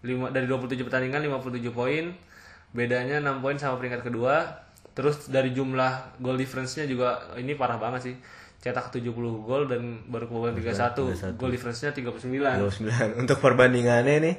[0.00, 2.08] lima, dari 27 pertandingan 57 poin.
[2.72, 4.64] Bedanya 6 poin sama peringkat kedua.
[4.96, 8.16] Terus dari jumlah goal difference-nya juga ini parah banget sih.
[8.64, 9.12] Cetak 70
[9.44, 11.36] gol dan baru kebobolan 31.
[11.36, 12.32] Goal difference-nya 39.
[12.32, 13.20] 29.
[13.22, 14.34] Untuk perbandingannya nih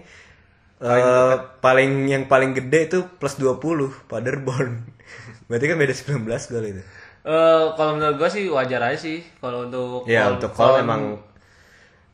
[0.81, 3.59] eh, paling yang paling gede itu plus 20
[4.05, 4.71] Paderborn.
[5.47, 6.83] Berarti kan beda 19 gol itu.
[7.19, 10.81] Eh kalau menurut gua sih wajar aja sih kalau untuk Ya Köln- untuk Kol Köln-
[10.81, 11.01] emang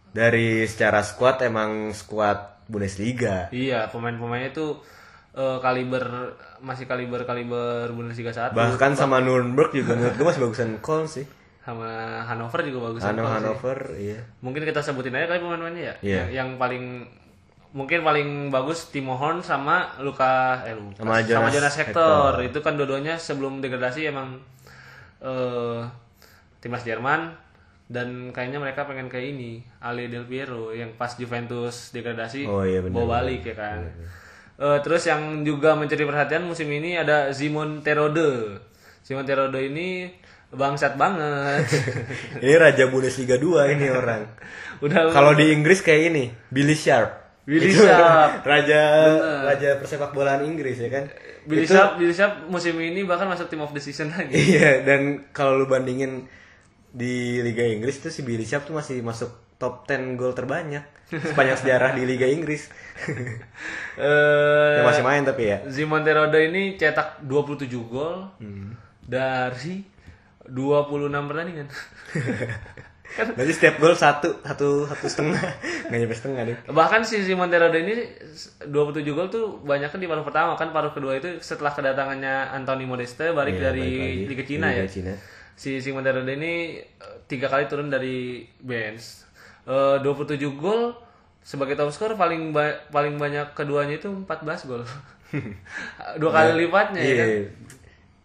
[0.10, 3.52] dari secara squad emang squad Bundesliga.
[3.52, 4.80] Iya, pemain-pemainnya itu
[5.32, 10.70] eh, kaliber masih kaliber kaliber Bundesliga 1 Bahkan sama Nuremberg juga menurut gue masih bagusan
[10.80, 11.28] Kol sih.
[11.62, 11.86] sama
[12.24, 14.22] Hannover juga bagus Hano Hannover, iya.
[14.40, 15.96] Mungkin kita sebutin aja kali pemain-pemainnya ya.
[16.00, 16.16] Iya.
[16.16, 16.84] Yang, yang paling
[17.76, 22.32] mungkin paling bagus Timo Horn sama Luka eh Luka Sama sama Jonas Jonas, Hector.
[22.48, 24.40] Itu kan dua-duanya sebelum degradasi emang
[25.20, 25.84] eh
[26.64, 27.36] timnas Jerman
[27.86, 32.82] dan kayaknya mereka pengen kayak ini Ale Del Piero yang pas Juventus degradasi Oh, iya,
[32.82, 33.86] benar, bawa balik ya kan.
[34.56, 38.58] Eh, terus yang juga mencuri perhatian musim ini ada Simon Terode.
[39.04, 40.10] Simon Terode ini
[40.56, 41.68] bangsat banget.
[42.44, 44.24] Ini raja Bundesliga 2 ini orang.
[44.86, 47.25] Udah Kalau di Inggris kayak ini, Billy Sharp.
[47.46, 48.42] Billy Sharp.
[48.42, 48.82] raja
[49.46, 51.06] raja persepak bolaan Inggris ya kan.
[51.44, 54.34] Billy Itu- Sharp, Billy Sharp musim ini bahkan masuk team of the season lagi.
[54.52, 56.26] Iya, dan kalau lu bandingin
[56.90, 61.56] di Liga Inggris tuh si Billy Sharp tuh masih masuk top 10 gol terbanyak sepanjang
[61.56, 62.66] sejarah di Liga Inggris.
[63.96, 65.64] Eh, Ya, masih main tapi ya.
[65.68, 68.76] Simon Terode ini cetak 27 gol Hmm.
[69.02, 69.86] dari
[70.44, 70.92] 26
[71.26, 71.68] pertandingan.
[73.08, 75.40] Berarti setiap gol satu satu satu setengah
[75.88, 76.58] nggak nyampe setengah deh.
[76.68, 77.96] Bahkan si Simon Terode ini
[78.62, 78.72] 27
[79.10, 83.32] gol tuh banyak kan di paruh pertama kan paruh kedua itu setelah kedatangannya Anthony Modeste
[83.32, 84.28] balik Iya, dari balik.
[84.28, 84.88] Liga Cina Liga ya.
[84.90, 85.14] Cina.
[85.54, 89.24] Si Simon Terode ini eh, tiga kali turun dari bench.
[89.64, 90.94] Eh, 27 gol
[91.40, 94.28] sebagai top skor paling ba- paling banyak keduanya itu 14
[94.66, 94.84] gol.
[96.16, 97.30] Dua kali lipatnya ya kan.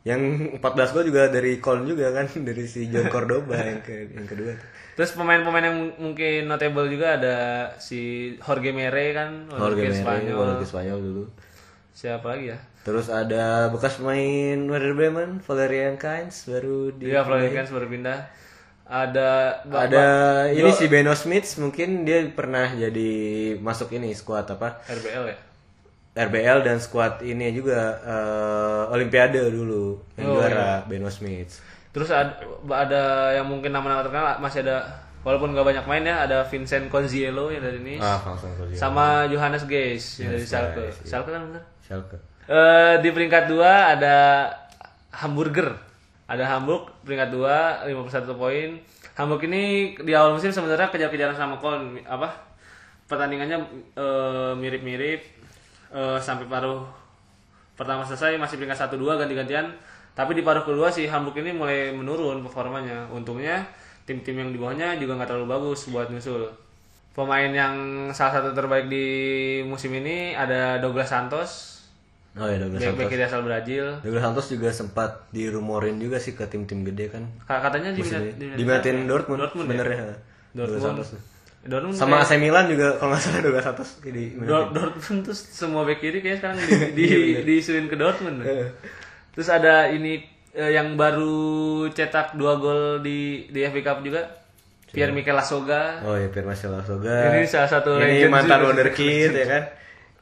[0.01, 0.17] Iya.
[0.17, 0.21] Yang
[0.65, 4.57] 14 gol juga dari Coln juga kan, dari si John Cordoba yang ke yang kedua.
[4.57, 4.69] tuh.
[4.97, 7.37] Terus pemain-pemain yang mungkin notable juga ada
[7.81, 10.37] si Jorge Mere kan, Jorge Mere, Spanyol.
[10.57, 11.25] wakil Spanyol dulu.
[11.93, 12.59] Siapa lagi ya?
[12.81, 18.21] Terus ada bekas pemain Werder Bremen, Valerian Kainz baru di Dia Florian baru pindah.
[18.91, 20.05] Ada Ba- ada
[20.51, 23.11] ini si Beno Smith mungkin dia pernah jadi
[23.61, 25.37] masuk ini skuad apa RBL ya.
[26.11, 31.63] RBL dan skuad ini juga eh, Olimpiade dulu yang Oh, juara Beno Smith.
[31.91, 32.35] Terus ada,
[32.71, 33.03] ada
[33.35, 34.87] yang mungkin nama-nama terkenal masih ada
[35.21, 38.19] walaupun gak banyak main ya ada Vincent Conzielo yang dari Nice Ah,
[38.73, 40.83] sama Johannes Geis yang dari Schalke.
[40.87, 41.09] Geis, iya.
[41.09, 41.63] Schalke kan bener?
[41.83, 42.17] Schalke.
[42.47, 44.17] Eh, di peringkat dua ada
[45.13, 45.79] Hamburger.
[46.27, 48.69] Ada Hamburg peringkat dua 51 poin.
[49.15, 52.35] Hamburg ini di awal musim sebenarnya kejar-kejaran sama Köln apa?
[53.07, 53.59] Pertandingannya
[53.95, 55.40] eh, mirip-mirip
[55.91, 56.83] eh, sampai paruh
[57.73, 59.67] pertama selesai masih peringkat 1 2 ganti-gantian.
[60.11, 63.09] Tapi di paruh kedua si Hamburg ini mulai menurun performanya.
[63.09, 63.63] Untungnya
[64.05, 66.45] tim-tim yang di bawahnya juga nggak terlalu bagus buat nyusul.
[67.11, 67.75] Pemain yang
[68.11, 69.07] salah satu terbaik di
[69.63, 71.51] musim ini ada Douglas Santos,
[72.31, 72.99] Oh ya Douglas Back Santos.
[73.01, 73.85] back kiri asal Brazil.
[73.99, 77.27] Douglas Santos juga sempat dirumorin juga sih ke tim-tim gede kan.
[77.43, 78.03] Ka- Katanya di
[78.55, 79.75] Diminatin Dortmund, Dortmund ya?
[79.75, 80.05] sebenarnya.
[80.53, 81.03] Douglas Dortmund.
[81.03, 81.09] Santos.
[81.63, 85.35] Dortmund Sama kayak- AC Milan juga kalau nggak salah Douglas Santos di Dor- Dortmund tuh
[85.35, 88.41] semua back kiri kayak sekarang di, di, Iya, diisuin ke Dortmund.
[89.31, 91.37] Terus ada ini eh, yang baru
[91.87, 94.25] cetak dua gol di di FA Cup juga.
[94.89, 96.03] Pierre Mikel Lassoga.
[96.03, 97.31] Oh ya Pierre Marcel Lassoga.
[97.31, 99.63] Ini salah satu Ini legend mantan wonderkid ya kan.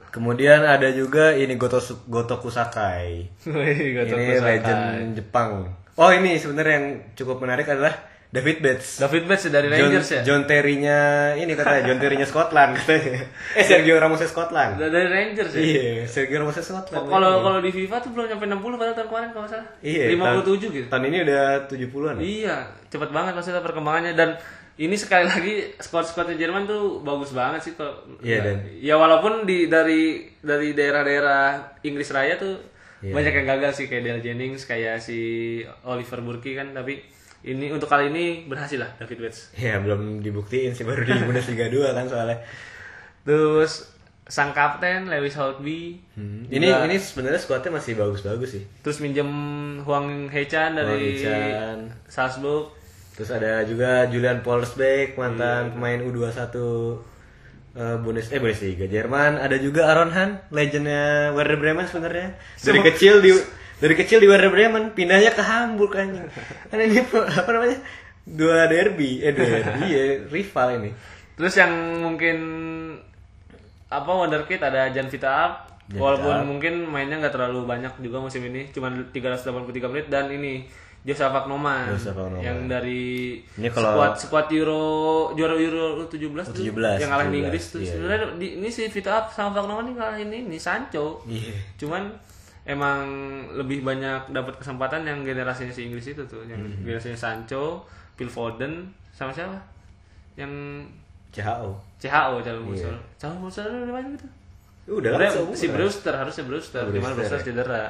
[0.09, 3.29] Kemudian ada juga ini Goto Gotoku Sakai.
[3.47, 5.73] Wih, gak tahu ini legend Jepang.
[5.95, 7.97] Oh ini sebenarnya yang cukup menarik adalah
[8.29, 9.01] David Bates.
[9.01, 10.21] David Bates dari John, Rangers ya.
[10.21, 10.99] John Terry-nya
[11.35, 13.25] ini katanya John Terry-nya Scotland katanya.
[13.57, 14.77] Eh Sergio Ramos Scotland.
[14.77, 15.61] Dari Rangers ya.
[15.61, 17.09] Iya, Sergio Ramos Scotland.
[17.09, 19.69] Kalau kalau di FIFA tuh belum nyampe 60 padahal tahun kemarin kalau salah.
[19.81, 20.87] Iya, 57 gitu.
[20.87, 22.15] Tahun ini udah 70-an.
[22.15, 22.21] ya?
[22.21, 24.37] Iya, cepat banget maksudnya perkembangannya dan
[24.77, 29.67] ini sekali lagi squad-squadnya Jerman tuh bagus banget sih kalau Iya, dan- ya walaupun di
[29.67, 32.61] dari dari daerah-daerah Inggris Raya tuh
[32.99, 33.15] Iya.
[33.15, 35.19] banyak yang gagal sih kayak Dale Jennings, kayak si
[35.83, 36.99] Oliver Burki kan tapi
[37.47, 39.55] ini untuk kali ini berhasil lah David Bates.
[39.55, 42.39] Ya belum dibuktiin sih baru di Bundesliga 2 kan soalnya.
[43.23, 43.95] Terus
[44.29, 45.97] sang kapten Lewis Holtby
[46.53, 48.65] Ini ini sebenarnya skuadnya masih bagus-bagus sih.
[48.85, 49.25] terus minjem
[49.89, 51.89] Huang Hechan dari Hechan.
[52.05, 52.77] Salzburg
[53.19, 56.39] Terus ada juga Julian Polsbeck mantan pemain U21
[57.75, 59.43] eh, Bundes eh Bundesliga Jerman.
[59.43, 62.39] Ada juga Aaron Han, legendnya Werder Bremen sebenarnya.
[62.63, 63.35] Dari kecil di
[63.79, 66.27] dari kecil di Werder Bremen pindah,nya ke Hamburg anjing.
[66.71, 67.79] Kan ini apa namanya?
[68.23, 70.91] Dua derby, eh dua derby ya, rival ini.
[71.33, 72.37] Terus yang mungkin
[73.89, 75.53] apa wonderkid ada Jan Vita Up
[75.87, 79.49] Jan walaupun Vita mungkin mainnya nggak terlalu banyak juga musim ini cuma 383
[79.89, 80.69] menit dan ini
[81.01, 81.89] Joseph Aknoman.
[82.37, 84.85] yang dari Ini kalau- squad squad Euro
[85.33, 88.83] juara Euro 17 tuh 17, yang ngalahin 17, Inggris tuh iya, sebenarnya di- ini si
[88.85, 91.57] Vita Up sama Aknoman ini ngalahin ini Sancho Iya.
[91.81, 92.13] cuman
[92.69, 93.01] emang
[93.57, 96.85] lebih banyak dapat kesempatan yang generasinya si Inggris itu tuh yang Hmm.
[96.85, 99.57] generasinya Sancho, Phil Foden sama siapa
[100.37, 100.85] yang
[101.33, 101.73] CHO.
[101.99, 102.93] CHO calon musuh.
[102.93, 103.01] Iya.
[103.17, 104.27] Calon musuh udah banyak gitu.
[104.89, 107.85] Udah lah si Brewster harusnya Brewster, gimana Brewster, Brewster cedera.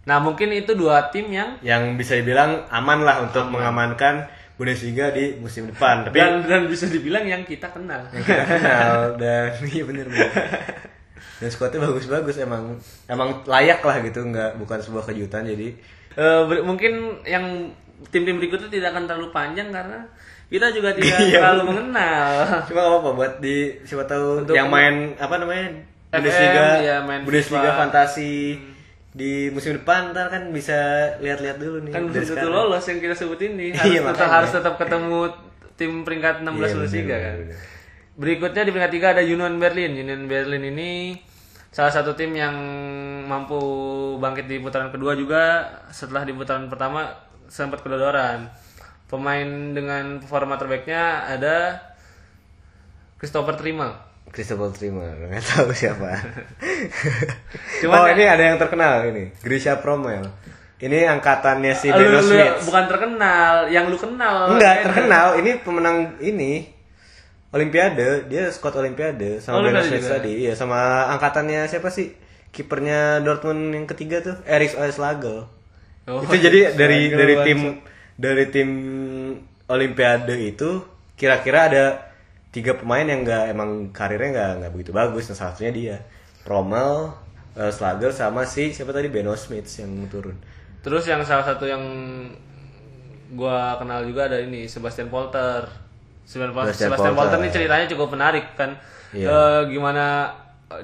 [0.00, 4.24] Nah, mungkin itu dua tim yang yang bisa dibilang aman lah untuk mengamankan
[4.56, 6.04] Bundesliga di musim depan.
[6.04, 8.04] Tapi dan dan bisa dibilang yang kita kenal.
[8.12, 10.04] kita kenal dan iya bener.
[11.40, 12.76] Dan squadnya bagus-bagus emang
[13.06, 15.72] emang layak lah gitu nggak bukan sebuah kejutan jadi
[16.44, 16.92] ber- mungkin
[17.24, 17.72] yang
[18.06, 20.04] tim-tim berikutnya tidak akan terlalu panjang karena
[20.46, 22.30] kita juga tidak Iya, terlalu mengenal.
[22.62, 25.64] cuma nggak apa-apa buat di siapa tahu Untuk- yang main apa namanya
[26.10, 27.78] FM, Bundesliga ya, main Bundesliga FIFA.
[27.78, 28.32] fantasi
[29.10, 30.76] di musim depan ntar kan bisa
[31.18, 34.50] lihat-lihat dulu nih kan belum tentu lolos yang kita sebutin nih harus, Iya, tetap, harus
[34.52, 35.20] tetap ketemu
[35.74, 37.36] tim peringkat 16 Iya, Bundesliga bener, kan.
[37.40, 37.58] bener.
[38.12, 39.90] Berikutnya di peringkat 3 ada Union Berlin.
[39.94, 40.90] Union Berlin ini
[41.70, 42.54] salah satu tim yang
[43.24, 43.58] mampu
[44.18, 47.10] bangkit di putaran kedua juga setelah di putaran pertama
[47.46, 48.50] sempat kedodoran.
[49.06, 51.78] Pemain dengan performa terbaiknya ada
[53.16, 53.90] Christopher Trimmel.
[54.30, 56.06] Christopher Trimmer nggak tahu siapa
[57.82, 60.22] Cuman oh ya- ini ada yang terkenal ini Grisha Promel
[60.78, 64.56] ini angkatannya si Lu- Smith bukan terkenal, yang lu kenal.
[64.56, 65.36] Enggak, terkenal.
[65.36, 66.72] Ini pemenang ini
[67.50, 70.14] Olimpiade, dia squad Olimpiade sama Beno Olimpiade Smith juga?
[70.22, 70.32] tadi.
[70.46, 72.14] Iya, sama angkatannya siapa sih?
[72.54, 75.46] Kipernya Dortmund yang ketiga tuh, Erik Oeslagel.
[76.06, 77.60] Oh, itu jadi dari Oeslagel, dari tim
[78.14, 78.70] dari tim
[79.66, 80.82] Olimpiade itu
[81.18, 81.84] kira-kira ada
[82.54, 85.26] tiga pemain yang nggak emang karirnya nggak nggak begitu bagus.
[85.30, 85.96] Nah, salah satunya dia,
[86.46, 87.14] Rommel,
[87.58, 90.38] eh, Slagel sama si siapa tadi Beno Smith yang turun.
[90.86, 91.82] Terus yang salah satu yang
[93.34, 95.89] gua kenal juga ada ini Sebastian Polter.
[96.24, 97.38] Sebastian, Sebastian Polter Polter.
[97.42, 98.70] ini ceritanya cukup menarik kan.
[99.10, 99.26] Iya.
[99.26, 100.30] Eh, gimana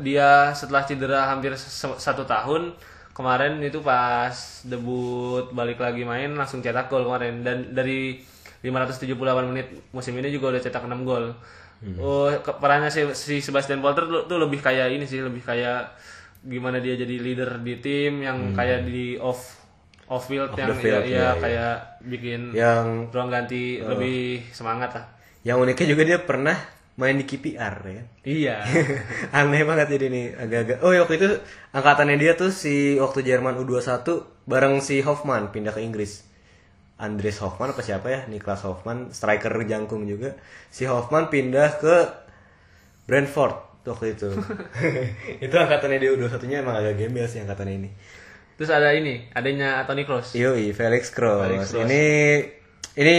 [0.02, 2.74] dia setelah cedera hampir satu tahun
[3.14, 4.34] kemarin itu pas
[4.66, 8.18] debut balik lagi main langsung cetak gol kemarin dan dari
[8.60, 9.14] 578
[9.46, 11.30] menit musim ini juga udah cetak 6 gol.
[11.76, 11.96] Hmm.
[12.00, 12.26] Oh,
[12.58, 15.92] perannya si, si Sebastian Polter tuh, tuh lebih kayak ini sih, lebih kayak
[16.42, 19.60] gimana dia jadi leader di tim yang kayak di off
[20.06, 20.56] off field Hmm.
[20.56, 21.30] Off yang field, ya, ya iya.
[21.36, 21.74] kayak
[22.06, 23.92] bikin Yang ruang ganti Oh.
[23.94, 25.06] lebih semangat lah.
[25.46, 26.58] Yang uniknya juga dia pernah
[26.98, 28.02] main di KPR ya.
[28.26, 28.56] Iya.
[29.38, 30.78] Aneh banget jadi nih agak-agak.
[30.82, 31.28] Oh, ya, waktu itu
[31.70, 34.02] angkatannya dia tuh si waktu Jerman U21
[34.48, 36.26] bareng si Hoffman pindah ke Inggris.
[36.96, 38.20] Andres Hoffman apa siapa ya?
[38.26, 40.34] Niklas Hoffman, striker jangkung juga.
[40.72, 41.96] Si Hoffman pindah ke
[43.04, 44.32] Brentford waktu itu.
[45.44, 47.90] itu angkatannya dia U21-nya emang agak gembel sih angkatannya ini.
[48.56, 50.32] Terus ada ini, adanya Toni Kroos.
[50.32, 50.72] Yoi.
[50.72, 51.76] Felix Kroos.
[51.76, 52.04] Ini
[52.96, 53.16] ini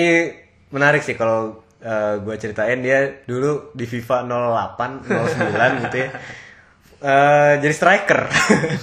[0.73, 6.09] menarik sih kalau gue ceritain dia dulu di FIFA 08, 09 gitu ya.
[6.97, 8.25] Eh, jadi striker.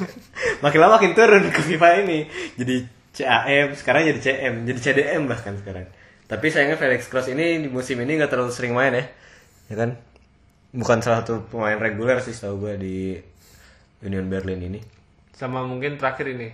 [0.64, 2.30] makin lama makin turun ke FIFA ini.
[2.54, 2.76] Jadi
[3.14, 5.86] CAM, sekarang jadi CM, jadi CDM bahkan sekarang.
[6.24, 9.04] Tapi sayangnya Felix Kroos ini di musim ini nggak terlalu sering main ya.
[9.70, 9.98] Ya kan?
[10.74, 12.96] Bukan salah satu pemain reguler sih setahu gue di
[14.02, 14.80] Union Berlin ini.
[15.34, 16.46] Sama mungkin terakhir ini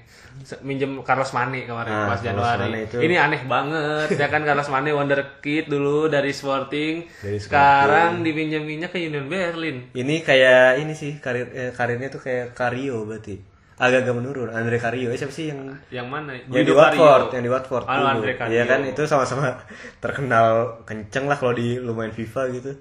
[0.60, 2.64] minjem Carlos Mane kemarin Ah, pas Januari.
[2.80, 7.04] Itu- Ini aneh banget ya kan Carlos Mane wonderkid dulu dari Sporting.
[7.04, 7.44] Dari Sporting.
[7.44, 9.92] Sekarang dipinjeminnya ke Union Berlin.
[9.92, 13.36] Ini kayak ini sih karir eh, karirnya tuh kayak Cario berarti.
[13.76, 14.48] Agak-agak menurun.
[14.48, 15.60] Andre Cario eh, siapa sih yang
[15.90, 16.32] Yang mana?
[16.32, 17.32] yang di Watford, Cario.
[17.32, 18.04] yang di Watford Oh.
[18.06, 18.52] Andre Cario.
[18.52, 19.60] Iya kan itu sama-sama
[20.04, 20.48] terkenal
[20.84, 22.72] kenceng lah kalau di lumayan FIFA gitu.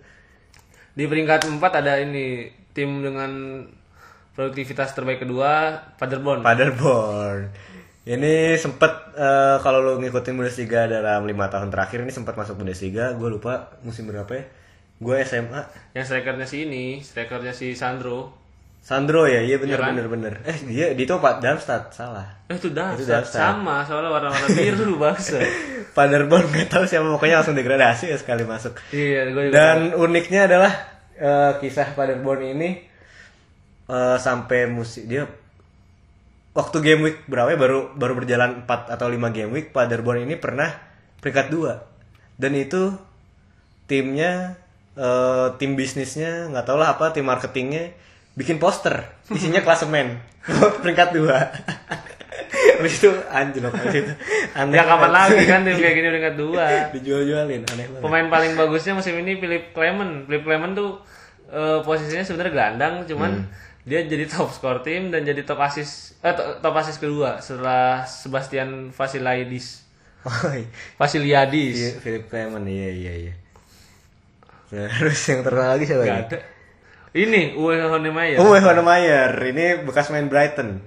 [0.91, 3.31] Di peringkat 4 ada ini tim dengan
[4.39, 6.39] produktivitas terbaik kedua Paderborn.
[6.39, 7.51] Paderborn.
[8.07, 13.11] Ini sempet eh, kalau lu ngikutin Bundesliga dalam lima tahun terakhir ini sempat masuk Bundesliga.
[13.19, 14.47] Gue lupa musim berapa ya.
[14.95, 15.91] Gue SMA.
[15.91, 18.31] Yang strikernya si ini, strikernya si Sandro.
[18.79, 19.91] Sandro ya, iya bener Iya kan?
[19.91, 20.33] bener bener.
[20.47, 22.47] Eh dia di itu Pak Darmstadt salah.
[22.47, 23.27] Eh itu Darmstadt.
[23.27, 25.35] sama soalnya warna-warna biru bangsa.
[25.91, 28.79] Paderborn gak tahu siapa pokoknya langsung degradasi ya sekali masuk.
[28.95, 29.53] iya, gue juga.
[29.53, 30.71] Dan uniknya adalah
[31.19, 32.88] eh, kisah Paderborn ini
[33.89, 35.25] eh, sampai musik dia
[36.53, 40.35] waktu game week berapa ya baru baru berjalan 4 atau 5 game week Paderborn ini
[40.37, 40.69] pernah
[41.19, 42.93] peringkat 2 dan itu
[43.85, 44.55] timnya
[44.93, 47.93] eh, tim bisnisnya nggak tahu lah apa tim marketingnya
[48.33, 50.21] bikin poster isinya klasemen
[50.83, 51.25] peringkat 2
[52.49, 54.13] Habis itu anjlok habis itu
[54.55, 56.49] aneh Ya kapan lagi kan tim kayak gini peringkat 2.
[56.95, 60.25] dijual-jualin aneh banget Pemain paling bagusnya musim ini Philip Clement.
[60.25, 61.03] Philip Clement tuh
[61.51, 63.68] eh, posisinya sebenarnya gelandang, cuman Hmm.
[63.89, 68.05] Dia jadi top skor tim dan jadi top assist eh, to- top assist kedua setelah
[68.05, 69.81] Sebastian Vasilidis.
[70.29, 70.67] oh, iya.
[70.95, 71.97] Vasiliadis.
[71.99, 73.33] Philip Clement, iya iya iya.
[74.69, 76.25] Terus yang terkenal lagi siapa Gak lagi?
[76.29, 76.39] ada.
[77.09, 78.37] Ini Uwe Honemeyer.
[78.37, 80.77] Wayne Mayer, ini bekas main Brighton.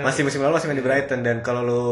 [0.00, 1.84] Masih musim lalu masih main di Brighton dan kalau lu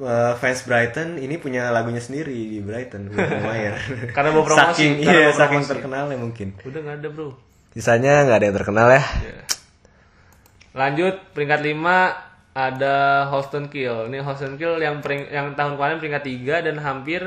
[0.00, 3.76] uh, fans Brighton ini punya lagunya sendiri di Brighton, Wayne Mayer.
[4.16, 6.56] Karena bawa promosi, Saking iya, saking terkenalnya mungkin.
[6.64, 7.36] Udah nggak ada bro.
[7.76, 9.02] Sisanya nggak ada yang terkenal ya.
[9.04, 9.36] Ya.
[10.76, 12.94] Lanjut peringkat 5 ada
[13.32, 14.12] Holston Kiel.
[14.12, 17.24] Ini Holston Kiel yang pering- yang tahun kemarin peringkat 3 dan hampir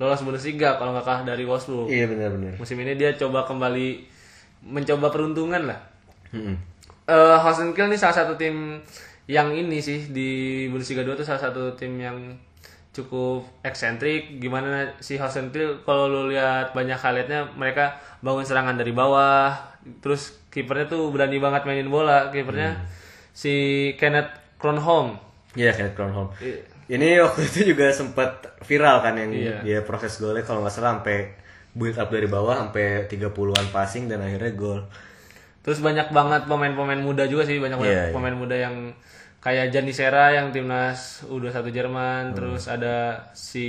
[0.00, 1.88] lolos Bundesliga kalau nggak kalah dari Wolfsburg.
[1.88, 2.56] Iya benar-benar.
[2.56, 3.88] Musim ini dia coba kembali
[4.64, 5.80] mencoba peruntungan lah.
[6.32, 6.56] Mm-mm.
[7.04, 8.80] Eh Holston Kiel ini salah satu tim
[9.28, 10.28] yang ini sih di
[10.68, 12.16] Bundesliga 2 tuh salah satu tim yang
[12.90, 14.38] cukup eksentrik.
[14.38, 19.54] Gimana si Holston Kiel kalau lu lihat banyak highlightnya mereka bangun serangan dari bawah
[19.98, 22.28] terus kipernya tuh berani banget mainin bola.
[22.28, 22.76] Kipernya
[23.30, 23.54] si
[23.94, 25.16] Kenneth Kronholm
[25.52, 26.30] Iya, Kenneth Kronholm.
[26.38, 29.56] I- Ini waktu itu juga sempat viral kan yang Iya.
[29.62, 31.30] dia proses golnya kalau nggak salah sampai
[31.70, 34.82] build up dari bawah sampai 30-an passing dan akhirnya gol.
[35.60, 38.90] terus banyak banget pemain-pemain muda juga sih banyak banget Iya, pemain muda yang
[39.40, 43.68] kayak Janisera yang timnas U21 Jerman terus ada si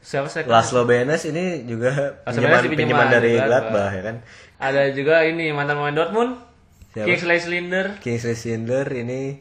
[0.00, 3.48] siapa sih Laszlo Benes ini juga Laszlo pinjaman, pinjaman pinjaman dari Gladbach.
[3.52, 4.16] Gladbach ya kan.
[4.60, 6.32] Ada juga ini mantan pemain Dortmund.
[6.96, 7.06] Siapa?
[7.06, 7.86] Kingsley Slender.
[8.00, 9.36] Kingsley Schindler ini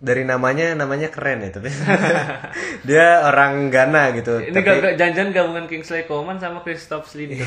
[0.00, 1.70] dari namanya namanya keren ya tapi
[2.90, 4.42] dia orang Ghana gitu.
[4.42, 7.46] Ini tapi gak, gak- jangan-jangan gabungan Kingsley Coman sama Christoph Slender.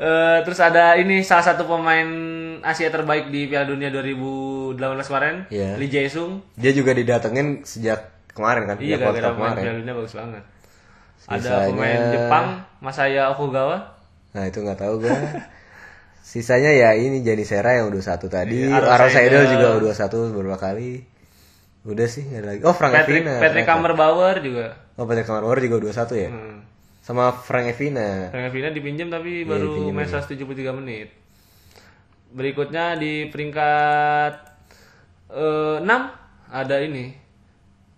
[0.00, 2.08] Eh, terus ada ini salah satu pemain
[2.62, 5.76] Asia terbaik di Piala Dunia 2018 kemarin, Iya.
[5.76, 6.40] Lee Jae-sung.
[6.54, 9.60] dia juga didatengin sejak kemarin kan, Iya, gara-gara pemain kemarin.
[9.60, 10.42] Piala Dunia bagus banget.
[11.22, 12.46] Ada Sisanya- pemain Jepang,
[12.80, 13.76] Masaya Okugawa.
[14.32, 15.12] Nah itu nggak tahu gua.
[16.22, 20.30] Sisanya ya ini Jani Sera yang udah satu tadi, Aaron Aaron Seidel juga udah satu
[20.30, 21.02] beberapa kali.
[21.82, 22.60] Udah sih nggak ada lagi.
[22.62, 23.36] Oh Frank Patrick Evina.
[23.36, 23.64] Patrick.
[23.64, 26.28] Kammerbauer juga Oh Patrick Kammerbauer juga 21 ya.
[26.28, 26.49] hmm.
[27.10, 28.30] Sama Frank Evina.
[28.30, 31.10] Frank Evina dipinjam tapi baru dipinjam main 173 menit.
[32.30, 34.34] Berikutnya di peringkat
[35.34, 35.90] eh, 6
[36.54, 37.10] ada ini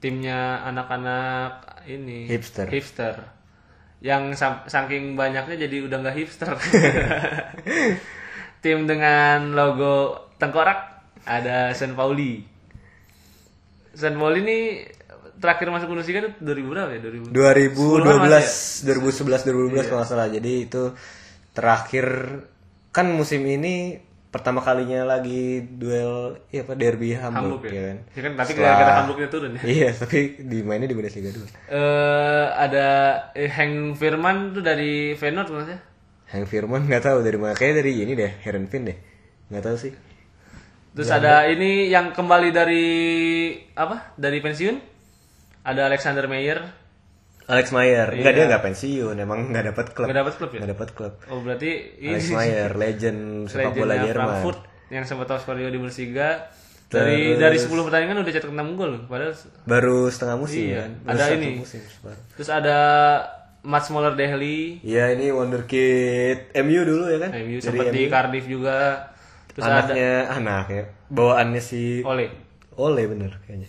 [0.00, 2.64] timnya anak-anak ini Hipster.
[2.72, 3.16] hipster.
[4.00, 4.40] Yang
[4.72, 6.56] saking banyaknya jadi udah nggak hipster.
[8.64, 12.40] Tim dengan logo tengkorak ada San Pauli.
[13.92, 14.60] San Pauli ini
[15.38, 20.28] terakhir masuk Bundesliga itu 2000 berapa ya 2000 2012, 2011, 2012 kalau nggak salah.
[20.28, 20.82] Jadi itu
[21.52, 22.06] terakhir
[22.92, 24.00] kan musim ini
[24.32, 27.72] pertama kalinya lagi duel iya apa derby Hamburg, Hamburg ya.
[27.72, 27.98] ya kan.
[28.16, 29.60] Ya kan tapi Setelah- gara-gara Hamburgnya turun ya.
[29.68, 31.46] Iya, tapi dimainnya di Bundesliga dulu.
[31.68, 32.86] Eh ada
[33.36, 35.80] eh, Heng Firman tuh dari Feyenoord maksudnya.
[36.32, 38.96] Hank Firman nggak tahu dari mana, kayak dari ini deh, Herenveen deh.
[39.52, 39.92] Nggak tahu sih.
[40.96, 42.84] Terus ada ini yang kembali dari
[43.76, 44.16] apa?
[44.16, 44.91] Dari pensiun.
[45.62, 46.82] Ada Alexander Meyer.
[47.42, 50.06] Alex Mayer, enggak dia nggak pensiun, emang nggak dapat klub.
[50.06, 50.58] Nggak dapat klub ya?
[50.62, 51.12] Nggak dapat klub.
[51.26, 54.26] Oh berarti ini Alex Mayer, legend sepak bola legendnya Jerman.
[54.30, 54.60] Frankfurt
[54.94, 56.28] yang sempat top skor di Bundesliga.
[56.92, 58.92] Dari dari 10 pertandingan udah cetak 6 gol.
[59.08, 59.32] Padahal
[59.64, 60.90] Baru setengah musim Iya, kan.
[61.08, 61.50] Baru ada ini.
[61.56, 61.80] musim,
[62.36, 62.78] terus ada
[63.64, 67.30] Mats Moller Dehli, Iya ini wonderkid MU dulu ya kan?
[67.42, 69.08] MU sempat di Cardiff juga.
[69.54, 72.28] Terus ada anaknya anaknya bawaannya si Ole.
[72.76, 73.68] Ole bener kayaknya.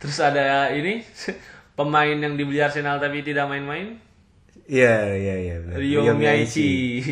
[0.00, 1.04] Terus ada ini
[1.78, 4.00] pemain yang dibeli Arsenal tapi tidak main-main.
[4.66, 5.54] Iya iya iya.
[5.76, 7.02] Rio Miyaichi.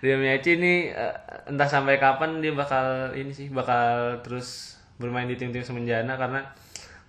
[0.00, 1.14] Rio Miyaichi ini eh,
[1.48, 6.40] entah sampai kapan dia bakal ini sih bakal terus bermain di tim-tim semenjana karena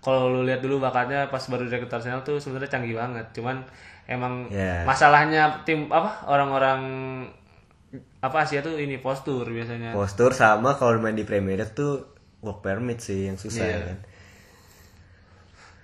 [0.02, 3.26] kalau lu lihat dulu bakatnya pas baru direkrut Arsenal tuh sebenarnya canggih banget.
[3.34, 3.66] Cuman
[4.06, 4.86] emang Ya.
[4.86, 6.82] masalahnya tim apa orang-orang
[8.22, 9.96] apa Asia tuh ini postur biasanya.
[9.96, 12.06] Postur sama kalau main di Premier League tuh
[12.44, 13.74] work permit sih yang susah Iya.
[13.74, 13.98] ya kan.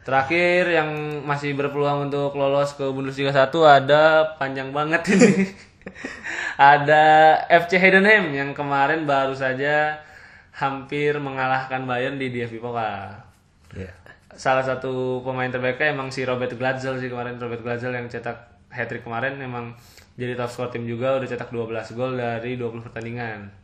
[0.02, 5.46] Terakhir yang masih berpeluang untuk lolos ke Bundesliga 1 ada panjang banget ini.
[6.58, 7.06] ada
[7.46, 10.02] FC Heidenheim yang kemarin baru saja
[10.58, 13.22] hampir mengalahkan Bayern di DFB Pokal.
[13.78, 13.94] Iya.
[14.34, 19.04] Salah satu pemain terbaiknya emang si Robert Glatzel sih kemarin Robert Glatzel yang cetak hat-trick
[19.04, 19.76] kemarin emang
[20.16, 23.61] jadi top skor tim juga udah cetak 12 gol dari 20 pertandingan.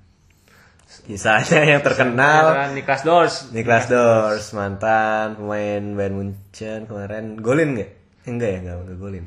[0.88, 3.36] Kisahnya yang terkenal Ada Niklas Dors.
[3.52, 7.90] Niklas Dors mantan pemain Bayern Munchen kemarin golin nggak?
[8.28, 9.26] Enggak ya enggak, enggak golin.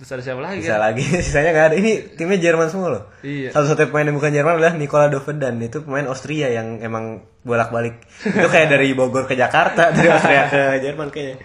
[0.00, 0.82] Terus ada siapa lagi Bisa kan?
[0.90, 1.76] lagi sisanya nggak ada.
[1.76, 3.02] Ini timnya Jerman semua loh.
[3.20, 3.52] Iya.
[3.52, 8.00] Satu-satunya pemain yang bukan Jerman adalah Nikola Dovedan itu pemain Austria yang emang bolak-balik.
[8.24, 11.36] itu kayak dari Bogor ke Jakarta, dari Austria ke Jerman kayaknya.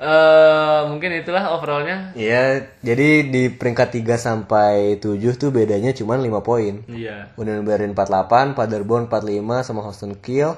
[0.00, 2.16] Eh mungkin itulah overallnya.
[2.16, 6.80] Iya, jadi di peringkat 3 sampai 7 tuh bedanya cuma 5 poin.
[6.88, 7.36] Iya.
[7.36, 10.56] Union Berlin 48, Paderborn 45 sama Holstein Kiel.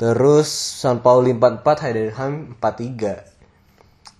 [0.00, 0.48] Terus
[0.80, 3.28] San Pauli 44, Heidenheim 43.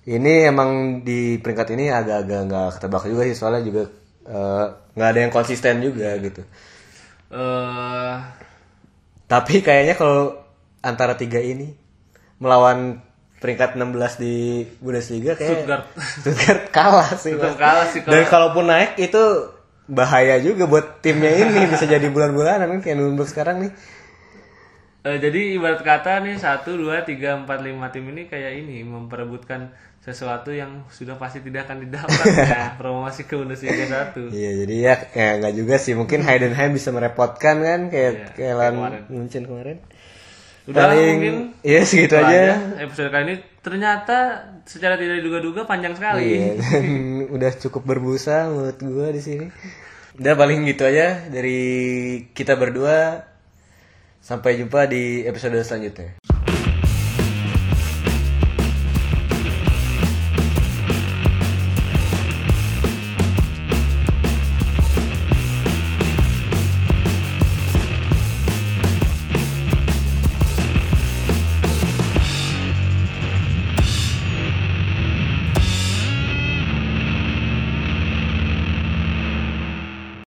[0.04, 3.82] Ini emang di peringkat ini agak-agak nggak ketebak juga sih soalnya juga
[4.28, 6.44] eh, nggak ada yang konsisten juga gitu.
[7.32, 8.14] eh
[9.26, 10.36] Tapi kayaknya kalau
[10.84, 11.72] antara tiga ini
[12.36, 13.05] melawan
[13.46, 15.84] peringkat 16 di Bundesliga kayak Stuttgart.
[15.94, 17.38] Stuttgart kalah sih.
[17.38, 17.54] Mas.
[17.54, 19.22] kalah sih Dan kalaupun naik itu
[19.86, 23.72] bahaya juga buat timnya ini bisa jadi bulan-bulanan kan kayak Nuremberg sekarang nih.
[25.06, 29.70] Eh, jadi ibarat kata nih satu dua tiga empat lima tim ini kayak ini memperebutkan
[30.02, 34.34] sesuatu yang sudah pasti tidak akan didapat ya promosi ke Bundesliga satu.
[34.34, 38.54] Iya jadi ya kayak nggak juga sih mungkin Heidenheim bisa merepotkan kan kayak Iya, kayak
[38.58, 39.02] lawan kemarin.
[39.06, 39.78] Munchen kemarin.
[40.66, 42.58] Udah Paling mungkin iya segitu itu aja.
[42.82, 44.18] Episode kali ini ternyata
[44.66, 46.26] secara tidak diduga-duga panjang sekali.
[46.26, 46.86] Iya, dan
[47.38, 49.46] udah cukup berbusa menurut gua di sini.
[50.18, 51.62] Udah paling gitu aja dari
[52.34, 53.30] kita berdua.
[54.18, 56.18] Sampai jumpa di episode selanjutnya.